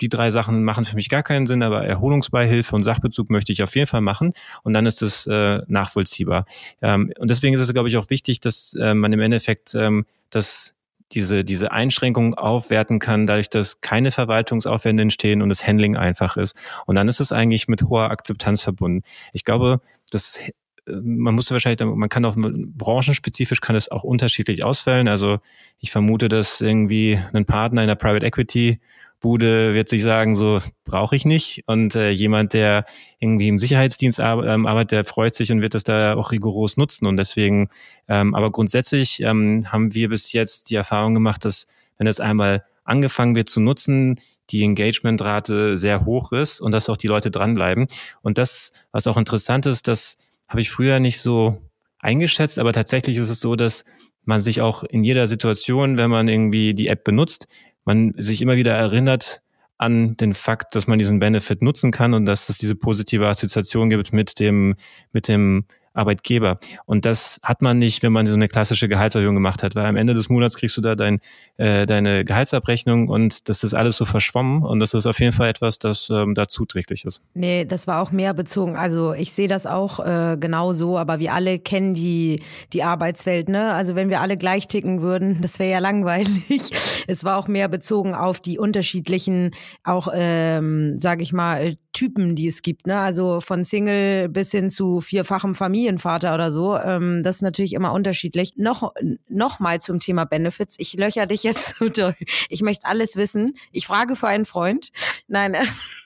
die 0.00 0.08
drei 0.08 0.30
Sachen 0.30 0.64
machen 0.64 0.84
für 0.84 0.96
mich 0.96 1.08
gar 1.08 1.22
keinen 1.22 1.46
Sinn, 1.46 1.62
aber 1.62 1.84
Erholungsbeihilfe 1.84 2.74
und 2.74 2.84
Sachbezug 2.84 3.30
möchte 3.30 3.52
ich 3.52 3.62
auf 3.62 3.74
jeden 3.76 3.86
Fall 3.86 4.00
machen 4.00 4.32
und 4.62 4.72
dann 4.72 4.86
ist 4.86 5.02
es 5.02 5.26
äh, 5.26 5.60
nachvollziehbar. 5.66 6.46
Ähm, 6.82 7.12
und 7.18 7.30
deswegen 7.30 7.54
ist 7.54 7.60
es, 7.60 7.72
glaube 7.72 7.88
ich, 7.88 7.96
auch 7.96 8.10
wichtig, 8.10 8.40
dass 8.40 8.74
äh, 8.78 8.94
man 8.94 9.12
im 9.12 9.20
Endeffekt 9.20 9.74
ähm, 9.74 10.04
das 10.30 10.74
diese, 11.12 11.44
diese 11.44 11.70
Einschränkungen 11.70 12.34
aufwerten 12.34 12.98
kann, 12.98 13.26
dadurch, 13.26 13.48
dass 13.50 13.80
keine 13.80 14.10
Verwaltungsaufwände 14.10 15.02
entstehen 15.02 15.42
und 15.42 15.48
das 15.48 15.66
Handling 15.66 15.96
einfach 15.96 16.36
ist. 16.36 16.56
Und 16.86 16.96
dann 16.96 17.08
ist 17.08 17.20
es 17.20 17.30
eigentlich 17.30 17.68
mit 17.68 17.82
hoher 17.84 18.10
Akzeptanz 18.10 18.62
verbunden. 18.62 19.02
Ich 19.32 19.44
glaube, 19.44 19.80
das 20.10 20.40
äh, 20.86 20.92
man 20.92 21.34
muss 21.34 21.50
wahrscheinlich, 21.50 21.80
man 21.84 22.08
kann 22.08 22.24
auch 22.24 22.34
branchenspezifisch 22.36 23.60
kann 23.60 23.76
es 23.76 23.90
auch 23.90 24.04
unterschiedlich 24.04 24.64
ausfällen. 24.64 25.08
Also 25.08 25.38
ich 25.78 25.90
vermute, 25.90 26.28
dass 26.28 26.60
irgendwie 26.60 27.20
ein 27.32 27.46
Partner 27.46 27.82
in 27.82 27.88
der 27.88 27.94
Private 27.94 28.26
Equity 28.26 28.80
Bude 29.24 29.72
wird 29.72 29.88
sich 29.88 30.02
sagen, 30.02 30.36
so 30.36 30.60
brauche 30.84 31.16
ich 31.16 31.24
nicht. 31.24 31.62
Und 31.66 31.96
äh, 31.96 32.10
jemand, 32.10 32.52
der 32.52 32.84
irgendwie 33.20 33.48
im 33.48 33.58
Sicherheitsdienst 33.58 34.18
ähm, 34.18 34.66
arbeitet, 34.66 34.92
der 34.92 35.04
freut 35.06 35.34
sich 35.34 35.50
und 35.50 35.62
wird 35.62 35.72
das 35.72 35.82
da 35.82 36.14
auch 36.14 36.30
rigoros 36.30 36.76
nutzen. 36.76 37.06
Und 37.06 37.16
deswegen, 37.16 37.70
ähm, 38.06 38.34
aber 38.34 38.52
grundsätzlich 38.52 39.20
ähm, 39.20 39.72
haben 39.72 39.94
wir 39.94 40.10
bis 40.10 40.34
jetzt 40.34 40.68
die 40.68 40.74
Erfahrung 40.74 41.14
gemacht, 41.14 41.46
dass 41.46 41.66
wenn 41.96 42.06
es 42.06 42.20
einmal 42.20 42.66
angefangen 42.84 43.34
wird 43.34 43.48
zu 43.48 43.62
nutzen, 43.62 44.20
die 44.50 44.62
Engagementrate 44.62 45.78
sehr 45.78 46.04
hoch 46.04 46.32
ist 46.32 46.60
und 46.60 46.72
dass 46.72 46.90
auch 46.90 46.98
die 46.98 47.06
Leute 47.06 47.30
dranbleiben. 47.30 47.86
Und 48.20 48.36
das, 48.36 48.72
was 48.92 49.06
auch 49.06 49.16
interessant 49.16 49.64
ist, 49.64 49.88
das 49.88 50.18
habe 50.48 50.60
ich 50.60 50.68
früher 50.68 51.00
nicht 51.00 51.18
so 51.22 51.62
eingeschätzt, 51.98 52.58
aber 52.58 52.74
tatsächlich 52.74 53.16
ist 53.16 53.30
es 53.30 53.40
so, 53.40 53.56
dass 53.56 53.86
man 54.26 54.42
sich 54.42 54.60
auch 54.60 54.82
in 54.82 55.02
jeder 55.02 55.28
Situation, 55.28 55.96
wenn 55.96 56.10
man 56.10 56.28
irgendwie 56.28 56.74
die 56.74 56.88
App 56.88 57.04
benutzt, 57.04 57.46
man 57.84 58.14
sich 58.16 58.42
immer 58.42 58.56
wieder 58.56 58.74
erinnert 58.74 59.42
an 59.76 60.16
den 60.16 60.34
Fakt, 60.34 60.74
dass 60.74 60.86
man 60.86 60.98
diesen 60.98 61.18
Benefit 61.18 61.62
nutzen 61.62 61.90
kann 61.90 62.14
und 62.14 62.26
dass 62.26 62.48
es 62.48 62.58
diese 62.58 62.74
positive 62.74 63.26
Assoziation 63.26 63.90
gibt 63.90 64.12
mit 64.12 64.38
dem, 64.38 64.76
mit 65.12 65.28
dem 65.28 65.64
Arbeitgeber. 65.94 66.58
Und 66.86 67.04
das 67.04 67.38
hat 67.42 67.62
man 67.62 67.78
nicht, 67.78 68.02
wenn 68.02 68.12
man 68.12 68.26
so 68.26 68.34
eine 68.34 68.48
klassische 68.48 68.88
Gehaltserhöhung 68.88 69.34
gemacht 69.34 69.62
hat, 69.62 69.76
weil 69.76 69.86
am 69.86 69.96
Ende 69.96 70.12
des 70.12 70.28
Monats 70.28 70.56
kriegst 70.56 70.76
du 70.76 70.80
da 70.80 70.96
dein, 70.96 71.20
äh, 71.56 71.86
deine 71.86 72.24
Gehaltsabrechnung 72.24 73.08
und 73.08 73.48
das 73.48 73.64
ist 73.64 73.74
alles 73.74 73.96
so 73.96 74.04
verschwommen 74.04 74.62
und 74.62 74.80
das 74.80 74.92
ist 74.92 75.06
auf 75.06 75.20
jeden 75.20 75.32
Fall 75.32 75.48
etwas, 75.48 75.78
das 75.78 76.08
ähm, 76.10 76.34
da 76.34 76.48
zuträglich 76.48 77.04
ist. 77.04 77.20
Nee, 77.34 77.64
das 77.64 77.86
war 77.86 78.02
auch 78.02 78.10
mehr 78.10 78.34
bezogen. 78.34 78.76
Also 78.76 79.12
ich 79.12 79.32
sehe 79.32 79.48
das 79.48 79.66
auch 79.66 80.00
äh, 80.00 80.36
genau 80.38 80.72
so, 80.72 80.98
aber 80.98 81.20
wir 81.20 81.32
alle 81.32 81.60
kennen 81.60 81.94
die, 81.94 82.42
die 82.72 82.82
Arbeitswelt, 82.82 83.48
ne? 83.48 83.72
Also 83.72 83.94
wenn 83.94 84.10
wir 84.10 84.20
alle 84.20 84.36
gleich 84.36 84.66
ticken 84.66 85.00
würden, 85.00 85.38
das 85.42 85.58
wäre 85.58 85.70
ja 85.70 85.78
langweilig. 85.78 86.70
Es 87.06 87.24
war 87.24 87.38
auch 87.38 87.46
mehr 87.46 87.68
bezogen 87.68 88.14
auf 88.14 88.40
die 88.40 88.58
unterschiedlichen, 88.58 89.52
auch, 89.84 90.08
ähm, 90.12 90.98
sage 90.98 91.22
ich 91.22 91.32
mal, 91.32 91.76
Typen, 91.92 92.34
die 92.34 92.48
es 92.48 92.62
gibt, 92.62 92.88
ne? 92.88 92.98
Also 92.98 93.40
von 93.40 93.62
Single 93.62 94.28
bis 94.28 94.50
hin 94.50 94.70
zu 94.70 95.00
vierfachem 95.00 95.54
Familien 95.54 95.83
Familienvater 95.84 96.34
oder 96.34 96.50
so. 96.50 96.78
Ähm, 96.78 97.22
das 97.22 97.36
ist 97.36 97.42
natürlich 97.42 97.74
immer 97.74 97.92
unterschiedlich. 97.92 98.54
Noch, 98.56 98.94
noch 99.28 99.60
mal 99.60 99.80
zum 99.80 100.00
Thema 100.00 100.24
Benefits. 100.24 100.76
Ich 100.78 100.94
löcher 100.94 101.26
dich 101.26 101.42
jetzt 101.42 101.76
so 101.78 101.88
durch. 101.88 102.16
Ich 102.48 102.62
möchte 102.62 102.86
alles 102.86 103.16
wissen. 103.16 103.54
Ich 103.70 103.86
frage 103.86 104.16
für 104.16 104.28
einen 104.28 104.44
Freund. 104.44 104.90
Nein. 105.28 105.56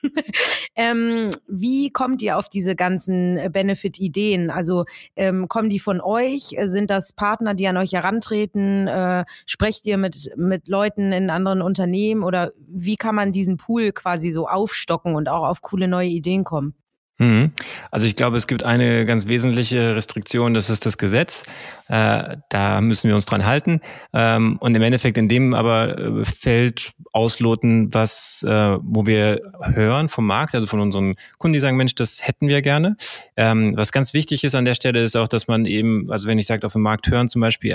ähm, 0.75 1.29
wie 1.47 1.91
kommt 1.91 2.21
ihr 2.21 2.37
auf 2.37 2.49
diese 2.49 2.75
ganzen 2.75 3.51
Benefit-Ideen? 3.51 4.49
Also 4.49 4.85
ähm, 5.15 5.47
kommen 5.47 5.69
die 5.69 5.79
von 5.79 6.01
euch? 6.01 6.55
Sind 6.65 6.89
das 6.89 7.13
Partner, 7.13 7.53
die 7.53 7.67
an 7.67 7.77
euch 7.77 7.93
herantreten? 7.93 8.87
Äh, 8.87 9.25
sprecht 9.45 9.85
ihr 9.85 9.97
mit, 9.97 10.31
mit 10.35 10.67
Leuten 10.67 11.11
in 11.11 11.29
anderen 11.29 11.61
Unternehmen? 11.61 12.23
Oder 12.23 12.51
wie 12.67 12.97
kann 12.97 13.15
man 13.15 13.31
diesen 13.31 13.57
Pool 13.57 13.91
quasi 13.91 14.31
so 14.31 14.47
aufstocken 14.47 15.15
und 15.15 15.29
auch 15.29 15.43
auf 15.43 15.61
coole 15.61 15.87
neue 15.87 16.09
Ideen 16.09 16.43
kommen? 16.43 16.75
Mhm. 17.19 17.51
Also 17.91 18.07
ich 18.07 18.15
glaube, 18.15 18.37
es 18.37 18.47
gibt 18.47 18.63
eine 18.63 19.05
ganz 19.05 19.27
wesentliche 19.27 19.93
Restriktion, 19.95 20.53
das 20.53 20.69
ist 20.69 20.85
das 20.85 20.97
Gesetz. 20.97 21.43
Äh, 21.89 22.37
da 22.47 22.79
müssen 22.79 23.09
wir 23.09 23.15
uns 23.15 23.25
dran 23.25 23.45
halten. 23.45 23.81
Ähm, 24.13 24.57
und 24.59 24.73
im 24.75 24.81
Endeffekt 24.81 25.17
in 25.17 25.27
dem 25.27 25.53
aber 25.53 25.97
äh, 25.97 26.25
Feld 26.25 26.93
ausloten, 27.11 27.93
was, 27.93 28.41
äh, 28.47 28.77
wo 28.81 29.05
wir 29.05 29.41
hören 29.61 30.07
vom 30.07 30.25
Markt, 30.27 30.55
also 30.55 30.65
von 30.65 30.79
unseren 30.79 31.15
Kunden, 31.39 31.53
die 31.53 31.59
sagen, 31.59 31.75
Mensch, 31.75 31.93
das 31.95 32.25
hätten 32.25 32.47
wir 32.47 32.61
gerne. 32.61 32.95
Ähm, 33.35 33.75
was 33.75 33.91
ganz 33.91 34.13
wichtig 34.13 34.45
ist 34.45 34.55
an 34.55 34.63
der 34.63 34.75
Stelle, 34.75 35.03
ist 35.03 35.17
auch, 35.17 35.27
dass 35.27 35.47
man 35.49 35.65
eben, 35.65 36.09
also 36.09 36.29
wenn 36.29 36.39
ich 36.39 36.47
sage, 36.47 36.65
auf 36.65 36.73
dem 36.73 36.83
Markt 36.83 37.09
hören, 37.09 37.27
zum 37.27 37.41
Beispiel 37.41 37.71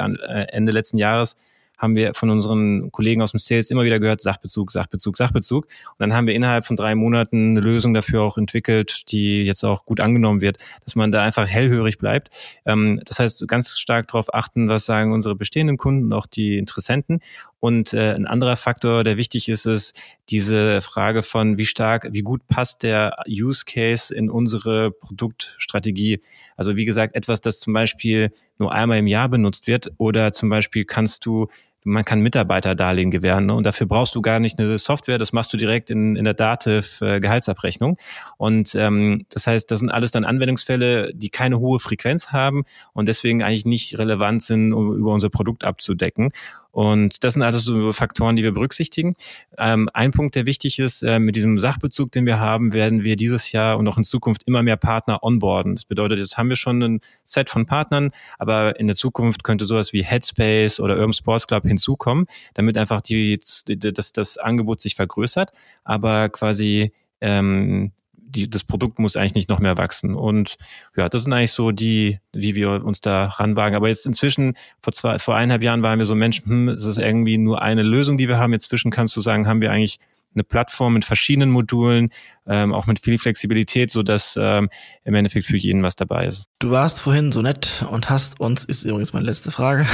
Ende 0.48 0.72
letzten 0.72 0.96
Jahres, 0.96 1.36
haben 1.78 1.96
wir 1.96 2.14
von 2.14 2.30
unseren 2.30 2.90
Kollegen 2.92 3.22
aus 3.22 3.32
dem 3.32 3.38
Sales 3.38 3.70
immer 3.70 3.84
wieder 3.84 4.00
gehört, 4.00 4.20
Sachbezug, 4.20 4.70
Sachbezug, 4.70 5.16
Sachbezug. 5.16 5.64
Und 5.64 5.96
dann 5.98 6.14
haben 6.14 6.26
wir 6.26 6.34
innerhalb 6.34 6.64
von 6.64 6.76
drei 6.76 6.94
Monaten 6.94 7.50
eine 7.50 7.60
Lösung 7.60 7.94
dafür 7.94 8.22
auch 8.22 8.38
entwickelt, 8.38 9.10
die 9.10 9.44
jetzt 9.44 9.64
auch 9.64 9.84
gut 9.84 10.00
angenommen 10.00 10.40
wird, 10.40 10.58
dass 10.84 10.94
man 10.94 11.12
da 11.12 11.22
einfach 11.22 11.46
hellhörig 11.46 11.98
bleibt. 11.98 12.30
Ähm, 12.64 13.00
das 13.04 13.18
heißt, 13.18 13.46
ganz 13.48 13.78
stark 13.78 14.08
darauf 14.08 14.32
achten, 14.32 14.68
was 14.68 14.86
sagen 14.86 15.12
unsere 15.12 15.34
bestehenden 15.34 15.76
Kunden 15.76 16.04
und 16.04 16.12
auch 16.12 16.26
die 16.26 16.58
Interessenten. 16.58 17.20
Und 17.64 17.94
äh, 17.94 18.12
ein 18.12 18.26
anderer 18.26 18.56
Faktor, 18.56 19.04
der 19.04 19.16
wichtig 19.16 19.48
ist, 19.48 19.64
ist 19.64 19.98
diese 20.28 20.82
Frage 20.82 21.22
von, 21.22 21.56
wie 21.56 21.64
stark, 21.64 22.08
wie 22.12 22.20
gut 22.20 22.46
passt 22.46 22.82
der 22.82 23.16
Use 23.26 23.64
Case 23.64 24.14
in 24.14 24.28
unsere 24.28 24.90
Produktstrategie. 24.90 26.20
Also 26.58 26.76
wie 26.76 26.84
gesagt, 26.84 27.14
etwas, 27.14 27.40
das 27.40 27.60
zum 27.60 27.72
Beispiel 27.72 28.32
nur 28.58 28.72
einmal 28.72 28.98
im 28.98 29.06
Jahr 29.06 29.30
benutzt 29.30 29.66
wird 29.66 29.92
oder 29.96 30.32
zum 30.32 30.50
Beispiel 30.50 30.84
kannst 30.84 31.24
du 31.24 31.48
man 31.84 32.04
kann 32.04 32.20
Mitarbeiterdarlehen 32.20 33.10
gewähren 33.10 33.46
ne? 33.46 33.54
und 33.54 33.64
dafür 33.64 33.86
brauchst 33.86 34.14
du 34.14 34.22
gar 34.22 34.40
nicht 34.40 34.58
eine 34.58 34.78
Software, 34.78 35.18
das 35.18 35.32
machst 35.32 35.52
du 35.52 35.56
direkt 35.56 35.90
in, 35.90 36.16
in 36.16 36.24
der 36.24 36.34
Dativ 36.34 37.00
äh. 37.02 37.96
Und 38.38 38.74
ähm, 38.74 39.26
das 39.28 39.46
heißt, 39.46 39.70
das 39.70 39.80
sind 39.80 39.90
alles 39.90 40.10
dann 40.10 40.24
Anwendungsfälle, 40.24 41.12
die 41.14 41.28
keine 41.28 41.60
hohe 41.60 41.80
Frequenz 41.80 42.28
haben 42.28 42.64
und 42.94 43.06
deswegen 43.06 43.42
eigentlich 43.42 43.66
nicht 43.66 43.98
relevant 43.98 44.42
sind, 44.42 44.72
um 44.72 44.96
über 44.96 45.12
unser 45.12 45.28
Produkt 45.28 45.64
abzudecken. 45.64 46.32
Und 46.74 47.22
das 47.22 47.34
sind 47.34 47.42
alles 47.42 47.62
so 47.62 47.92
Faktoren, 47.92 48.34
die 48.34 48.42
wir 48.42 48.50
berücksichtigen. 48.50 49.14
Ähm, 49.56 49.88
ein 49.94 50.10
Punkt, 50.10 50.34
der 50.34 50.44
wichtig 50.44 50.80
ist, 50.80 51.02
äh, 51.04 51.20
mit 51.20 51.36
diesem 51.36 51.60
Sachbezug, 51.60 52.10
den 52.10 52.26
wir 52.26 52.40
haben, 52.40 52.72
werden 52.72 53.04
wir 53.04 53.14
dieses 53.14 53.52
Jahr 53.52 53.78
und 53.78 53.86
auch 53.86 53.96
in 53.96 54.02
Zukunft 54.02 54.42
immer 54.42 54.64
mehr 54.64 54.76
Partner 54.76 55.22
onboarden. 55.22 55.76
Das 55.76 55.84
bedeutet, 55.84 56.18
jetzt 56.18 56.36
haben 56.36 56.48
wir 56.48 56.56
schon 56.56 56.82
ein 56.82 57.00
Set 57.22 57.48
von 57.48 57.64
Partnern, 57.64 58.10
aber 58.40 58.80
in 58.80 58.88
der 58.88 58.96
Zukunft 58.96 59.44
könnte 59.44 59.66
sowas 59.66 59.92
wie 59.92 60.02
Headspace 60.02 60.80
oder 60.80 60.96
Urban 60.96 61.12
Sports 61.12 61.46
Club 61.46 61.62
hinzukommen, 61.62 62.26
damit 62.54 62.76
einfach 62.76 63.00
die, 63.00 63.38
das, 63.38 64.12
das 64.12 64.36
Angebot 64.36 64.80
sich 64.80 64.96
vergrößert, 64.96 65.52
aber 65.84 66.28
quasi 66.28 66.92
ähm, 67.20 67.92
die, 68.34 68.48
das 68.48 68.64
Produkt 68.64 68.98
muss 68.98 69.16
eigentlich 69.16 69.34
nicht 69.34 69.48
noch 69.48 69.58
mehr 69.58 69.78
wachsen. 69.78 70.14
Und 70.14 70.56
ja, 70.96 71.08
das 71.08 71.22
sind 71.22 71.32
eigentlich 71.32 71.52
so 71.52 71.70
die, 71.70 72.18
wie 72.32 72.54
wir 72.54 72.84
uns 72.84 73.00
da 73.00 73.26
ranwagen. 73.26 73.76
Aber 73.76 73.88
jetzt 73.88 74.06
inzwischen, 74.06 74.54
vor 74.80 74.92
zwei, 74.92 75.18
vor 75.18 75.36
eineinhalb 75.36 75.62
Jahren 75.62 75.82
waren 75.82 75.98
wir 75.98 76.06
so 76.06 76.14
Menschen, 76.14 76.46
hm, 76.46 76.68
es 76.68 76.84
ist 76.84 76.98
irgendwie 76.98 77.38
nur 77.38 77.62
eine 77.62 77.82
Lösung, 77.82 78.18
die 78.18 78.28
wir 78.28 78.38
haben. 78.38 78.52
Inzwischen 78.52 78.90
kannst 78.90 79.16
du 79.16 79.22
sagen, 79.22 79.46
haben 79.46 79.60
wir 79.60 79.70
eigentlich 79.70 79.98
eine 80.34 80.44
Plattform 80.44 80.94
mit 80.94 81.04
verschiedenen 81.04 81.50
Modulen, 81.50 82.10
ähm, 82.46 82.74
auch 82.74 82.86
mit 82.86 82.98
viel 82.98 83.18
Flexibilität, 83.18 83.90
so 83.90 84.02
dass 84.02 84.38
ähm, 84.40 84.68
im 85.04 85.14
Endeffekt 85.14 85.46
für 85.46 85.56
jeden 85.56 85.82
was 85.82 85.96
dabei 85.96 86.26
ist. 86.26 86.46
Du 86.58 86.70
warst 86.70 87.00
vorhin 87.00 87.32
so 87.32 87.40
nett 87.42 87.84
und 87.90 88.10
hast 88.10 88.40
uns, 88.40 88.64
ist 88.64 88.84
übrigens 88.84 89.12
meine 89.12 89.26
letzte 89.26 89.50
Frage, 89.50 89.86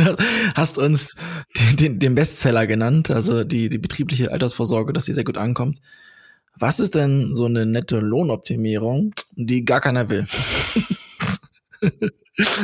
hast 0.54 0.78
uns 0.78 1.14
den, 1.56 1.76
den, 1.76 1.98
den 2.00 2.14
Bestseller 2.14 2.66
genannt, 2.66 3.10
also 3.10 3.44
die, 3.44 3.68
die 3.68 3.78
betriebliche 3.78 4.32
Altersvorsorge, 4.32 4.92
dass 4.92 5.04
die 5.04 5.14
sehr 5.14 5.24
gut 5.24 5.38
ankommt. 5.38 5.78
Was 6.58 6.78
ist 6.80 6.94
denn 6.94 7.34
so 7.34 7.46
eine 7.46 7.66
nette 7.66 7.98
Lohnoptimierung, 7.98 9.12
die 9.32 9.64
gar 9.64 9.80
keiner 9.80 10.08
will? 10.08 10.24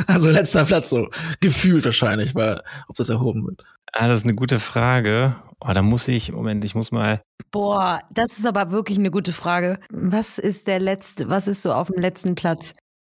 Also 0.07 0.29
letzter 0.29 0.65
Platz 0.65 0.89
so. 0.89 1.07
Gefühlt 1.39 1.85
wahrscheinlich, 1.85 2.35
weil 2.35 2.61
ob 2.89 2.95
das 2.97 3.07
erhoben 3.09 3.45
wird. 3.45 3.63
Ah, 3.93 4.09
das 4.09 4.19
ist 4.19 4.25
eine 4.25 4.35
gute 4.35 4.59
Frage. 4.59 5.37
Oh, 5.61 5.71
da 5.73 5.81
muss 5.81 6.07
ich, 6.09 6.31
Moment, 6.33 6.65
ich 6.65 6.75
muss 6.75 6.91
mal. 6.91 7.21
Boah, 7.51 8.01
das 8.13 8.37
ist 8.37 8.45
aber 8.45 8.71
wirklich 8.71 8.97
eine 8.97 9.11
gute 9.11 9.31
Frage. 9.31 9.79
Was 9.89 10.39
ist 10.39 10.67
der 10.67 10.79
letzte, 10.79 11.29
was 11.29 11.47
ist 11.47 11.61
so 11.61 11.71
auf 11.71 11.87
dem 11.87 12.01
letzten 12.01 12.35
Platz? 12.35 12.73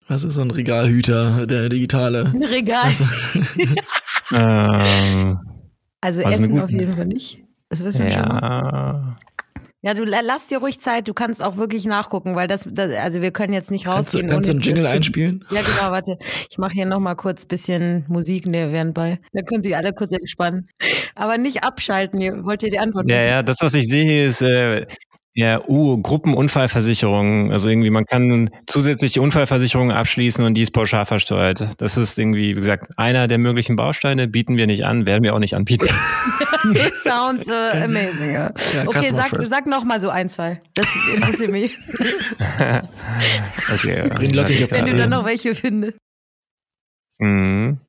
Was 0.08 0.24
ist 0.24 0.36
so 0.36 0.44
ein 0.44 0.52
Regalhüter, 0.52 1.46
der 1.46 1.68
digitale? 1.68 2.32
Ein 2.34 2.44
Regal. 2.44 2.84
Also, 2.86 3.04
Ähm, 4.32 5.40
Also 6.00 6.24
Also 6.24 6.42
Essen 6.42 6.50
gute- 6.54 6.64
auf 6.64 6.70
jeden 6.72 6.94
Fall 6.94 7.06
nicht. 7.06 7.44
Das 7.70 7.84
wissen 7.84 8.04
wir 8.06 8.12
schon 8.12 8.28
mal. 8.28 9.18
Ja. 9.86 9.94
Du 9.94 10.04
la- 10.04 10.22
lass 10.22 10.48
dir 10.48 10.58
ruhig 10.58 10.80
Zeit, 10.82 11.08
du 11.08 11.14
kannst 11.14 11.42
auch 11.44 11.56
wirklich 11.58 11.86
nachgucken, 11.86 12.36
weil 12.36 12.48
das, 12.48 12.68
das 12.72 12.92
also 12.98 13.22
wir 13.22 13.32
können 13.32 13.54
jetzt 13.54 13.72
nicht 13.72 13.86
kannst 13.86 14.14
du, 14.14 14.18
rausgehen. 14.18 14.30
kannst 14.30 14.50
du 14.50 14.54
einen 14.54 14.62
Jingle 14.62 14.86
einspielen? 14.88 15.46
Ja, 15.52 15.62
genau, 15.62 15.92
warte. 15.92 16.18
Ich 16.50 16.58
mache 16.58 16.74
hier 16.74 16.86
nochmal 16.86 17.16
kurz 17.16 17.46
bisschen 17.46 18.04
Musik 18.08 18.46
nebenbei. 18.46 19.20
Dann 19.32 19.46
können 19.46 19.62
sich 19.64 19.76
alle 19.78 19.94
kurz 19.94 20.12
entspannen. 20.12 20.68
Aber 21.16 21.38
nicht 21.38 21.64
abschalten, 21.64 22.20
ihr 22.20 22.44
wollt 22.44 22.64
ihr 22.64 22.70
die 22.72 22.80
Antwort 22.80 23.08
Ja, 23.10 23.16
wissen? 23.18 23.28
ja, 23.30 23.44
das, 23.44 23.58
was 23.62 23.74
ich 23.76 23.88
sehe, 23.88 24.28
ist 24.28 24.42
äh, 24.42 24.86
ja, 25.38 25.62
uh, 25.68 26.02
Gruppenunfallversicherung. 26.02 27.52
Also 27.52 27.68
irgendwie, 27.70 27.90
man 27.90 28.06
kann 28.06 28.50
zusätzliche 28.68 29.22
Unfallversicherungen 29.22 29.96
abschließen 29.96 30.44
und 30.46 30.54
die 30.56 30.62
ist 30.62 30.72
pauschal 30.72 31.06
versteuert. 31.06 31.68
Das 31.78 31.98
ist 31.98 32.18
irgendwie, 32.18 32.52
wie 32.52 32.54
gesagt, 32.62 32.98
einer 32.98 33.28
der 33.28 33.38
möglichen 33.38 33.76
Bausteine, 33.76 34.28
bieten 34.30 34.56
wir 34.56 34.66
nicht 34.66 34.86
an, 34.86 35.06
werden 35.06 35.24
wir 35.26 35.36
auch 35.36 35.40
nicht 35.40 35.54
anbieten. 35.54 35.88
Sounds 37.04 37.50
äh, 37.50 37.84
amazing. 37.84 38.34
Ja. 38.34 38.54
Ja, 38.74 38.88
Okay, 38.88 39.10
sag, 39.14 39.30
first. 39.30 39.48
sag 39.52 39.66
noch 39.68 39.84
mal 39.84 40.00
so 40.00 40.10
ein, 40.10 40.30
zwei. 40.30 40.62
Das 40.74 40.88
interessiert 41.14 41.52
mich. 41.52 41.72
Okay. 43.74 44.02
Auf 44.12 44.20
Wenn 44.20 44.32
du 44.32 44.92
Ja. 44.92 44.98
dann 44.98 45.10
noch 45.10 45.26
welche 45.26 45.56
findest. 45.56 45.98
Mhm. 47.20 47.80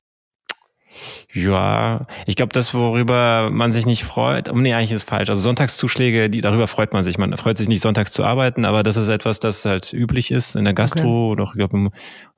Ja, 1.32 2.06
ich 2.26 2.36
glaube, 2.36 2.52
das, 2.52 2.72
worüber 2.74 3.50
man 3.50 3.72
sich 3.72 3.86
nicht 3.86 4.04
freut, 4.04 4.48
oh 4.48 4.56
nee, 4.56 4.74
eigentlich 4.74 4.92
ist 4.92 5.08
falsch. 5.08 5.28
Also 5.28 5.42
Sonntagszuschläge, 5.42 6.30
die, 6.30 6.40
darüber 6.40 6.66
freut 6.66 6.92
man 6.92 7.04
sich. 7.04 7.18
Man 7.18 7.36
freut 7.36 7.58
sich 7.58 7.68
nicht, 7.68 7.82
sonntags 7.82 8.12
zu 8.12 8.24
arbeiten, 8.24 8.64
aber 8.64 8.82
das 8.82 8.96
ist 8.96 9.08
etwas, 9.08 9.38
das 9.38 9.64
halt 9.64 9.92
üblich 9.92 10.30
ist 10.30 10.56
in 10.56 10.64
der 10.64 10.74
Gastro 10.74 11.30
oder 11.30 11.44
auch, 11.44 11.54
ich 11.54 11.58
glaube, 11.58 11.90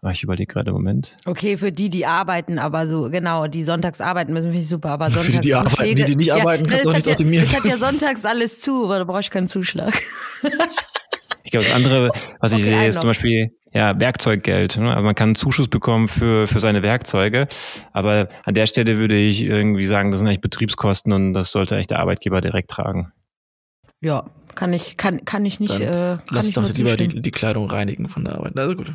ah, 0.02 0.10
ich 0.10 0.22
überlege 0.22 0.52
gerade 0.52 0.70
im 0.70 0.76
Moment. 0.76 1.16
Okay, 1.26 1.56
für 1.56 1.72
die, 1.72 1.90
die 1.90 2.06
arbeiten, 2.06 2.58
aber 2.58 2.86
so, 2.86 3.10
genau, 3.10 3.46
die 3.46 3.64
sonntags 3.64 4.00
arbeiten 4.00 4.32
müssen, 4.32 4.50
finde 4.50 4.62
ich 4.62 4.68
super, 4.68 4.90
aber 4.90 5.06
Für 5.10 5.20
sonntags 5.20 5.40
die, 5.40 5.48
die 5.48 5.54
arbeiten, 5.54 5.94
die, 5.94 6.04
die 6.04 6.16
nicht 6.16 6.32
arbeiten, 6.32 6.66
kannst 6.66 6.84
du 6.84 6.90
auch 6.90 6.94
hat 6.94 7.06
ja, 7.06 7.12
optimieren. 7.12 7.46
Das 7.46 7.56
hat 7.56 7.64
ja 7.64 7.76
sonntags 7.90 8.24
alles 8.24 8.60
zu, 8.60 8.88
weil 8.88 8.98
da 8.98 9.04
brauche 9.04 9.20
ich 9.20 9.30
keinen 9.30 9.48
Zuschlag. 9.48 9.94
Ich 11.48 11.52
glaube, 11.52 11.64
das 11.64 11.74
andere, 11.74 12.10
was 12.40 12.52
ich 12.52 12.58
Okay, 12.58 12.64
sehe, 12.66 12.76
einen 12.76 12.90
ist 12.90 13.00
zum 13.00 13.08
Beispiel 13.08 13.56
ja, 13.72 13.98
Werkzeuggeld. 13.98 14.76
Ne? 14.76 14.90
Also 14.90 15.02
man 15.02 15.14
kann 15.14 15.28
einen 15.28 15.34
Zuschuss 15.34 15.68
bekommen 15.68 16.08
für, 16.08 16.46
für 16.46 16.60
seine 16.60 16.82
Werkzeuge. 16.82 17.48
Aber 17.94 18.28
an 18.44 18.52
der 18.52 18.66
Stelle 18.66 18.98
würde 18.98 19.16
ich 19.16 19.44
irgendwie 19.44 19.86
sagen, 19.86 20.10
das 20.10 20.20
sind 20.20 20.28
eigentlich 20.28 20.42
Betriebskosten 20.42 21.10
und 21.10 21.32
das 21.32 21.50
sollte 21.50 21.74
eigentlich 21.74 21.86
der 21.86 22.00
Arbeitgeber 22.00 22.42
direkt 22.42 22.70
tragen. 22.70 23.12
Ja, 24.02 24.26
kann 24.54 24.74
ich, 24.74 24.98
kann, 24.98 25.24
kann 25.24 25.46
ich 25.46 25.58
nicht, 25.58 25.80
Dann 25.80 25.80
äh, 25.80 25.86
kann 26.18 26.22
Lass 26.28 26.48
ich 26.48 26.52
doch 26.52 26.62
nur 26.62 26.72
lieber 26.72 26.96
die, 26.96 27.22
die 27.22 27.30
Kleidung 27.30 27.70
reinigen 27.70 28.10
von 28.10 28.24
der 28.24 28.34
Arbeit. 28.34 28.54
Also 28.58 28.76
gut. 28.76 28.92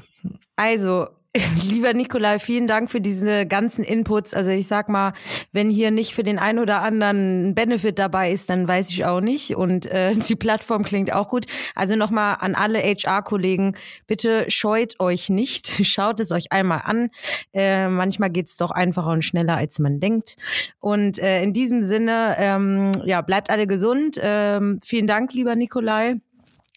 Also, 0.55 1.07
lieber 1.63 1.93
Nikolai, 1.93 2.37
vielen 2.37 2.67
Dank 2.67 2.91
für 2.91 3.01
diese 3.01 3.47
ganzen 3.47 3.83
Inputs. 3.83 4.35
Also 4.35 4.51
ich 4.51 4.67
sag 4.67 4.87
mal, 4.87 5.13
wenn 5.51 5.71
hier 5.71 5.89
nicht 5.89 6.13
für 6.13 6.23
den 6.23 6.37
einen 6.37 6.59
oder 6.59 6.83
anderen 6.83 7.49
ein 7.49 7.55
Benefit 7.55 7.97
dabei 7.97 8.31
ist, 8.31 8.51
dann 8.51 8.67
weiß 8.67 8.89
ich 8.91 9.05
auch 9.05 9.19
nicht. 9.19 9.55
Und 9.55 9.87
äh, 9.87 10.13
die 10.29 10.35
Plattform 10.35 10.83
klingt 10.83 11.11
auch 11.11 11.29
gut. 11.29 11.45
Also 11.73 11.95
nochmal 11.95 12.37
an 12.39 12.53
alle 12.53 12.79
HR-Kollegen, 12.79 13.75
bitte 14.05 14.45
scheut 14.49 14.99
euch 14.99 15.29
nicht. 15.29 15.67
Schaut 15.87 16.19
es 16.19 16.31
euch 16.31 16.51
einmal 16.51 16.81
an. 16.83 17.09
Äh, 17.51 17.87
manchmal 17.87 18.29
geht's 18.29 18.57
doch 18.57 18.69
einfacher 18.69 19.11
und 19.11 19.23
schneller, 19.23 19.57
als 19.57 19.79
man 19.79 19.99
denkt. 19.99 20.35
Und 20.79 21.17
äh, 21.17 21.41
in 21.41 21.51
diesem 21.51 21.81
Sinne, 21.81 22.35
ähm, 22.37 22.91
ja, 23.05 23.21
bleibt 23.21 23.49
alle 23.49 23.65
gesund. 23.65 24.19
Ähm, 24.21 24.79
vielen 24.83 25.07
Dank, 25.07 25.33
lieber 25.33 25.55
Nikolai. 25.55 26.17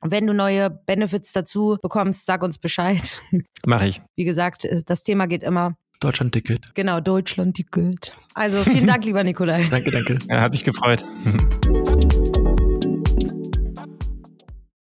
Wenn 0.02 0.26
du 0.26 0.34
neue 0.34 0.68
Benefits 0.70 1.32
dazu 1.32 1.78
bekommst, 1.80 2.26
sag 2.26 2.42
uns 2.42 2.58
Bescheid. 2.58 3.22
Mache 3.66 3.88
ich. 3.88 4.02
Wie 4.14 4.24
gesagt, 4.24 4.64
es- 4.64 4.84
das 4.84 5.02
Thema 5.02 5.26
geht 5.26 5.42
immer, 5.42 5.76
Deutschland-Ticket. 6.00 6.74
genau, 6.74 7.00
Deutschland 7.00 7.56
die 7.56 7.64
Geld. 7.64 8.14
Also 8.34 8.58
vielen 8.62 8.86
Dank, 8.86 9.04
lieber 9.06 9.24
Nikolai. 9.24 9.66
Danke, 9.70 9.90
danke. 9.90 10.18
Ja, 10.28 10.42
hat 10.42 10.52
mich 10.52 10.64
gefreut. 10.64 11.04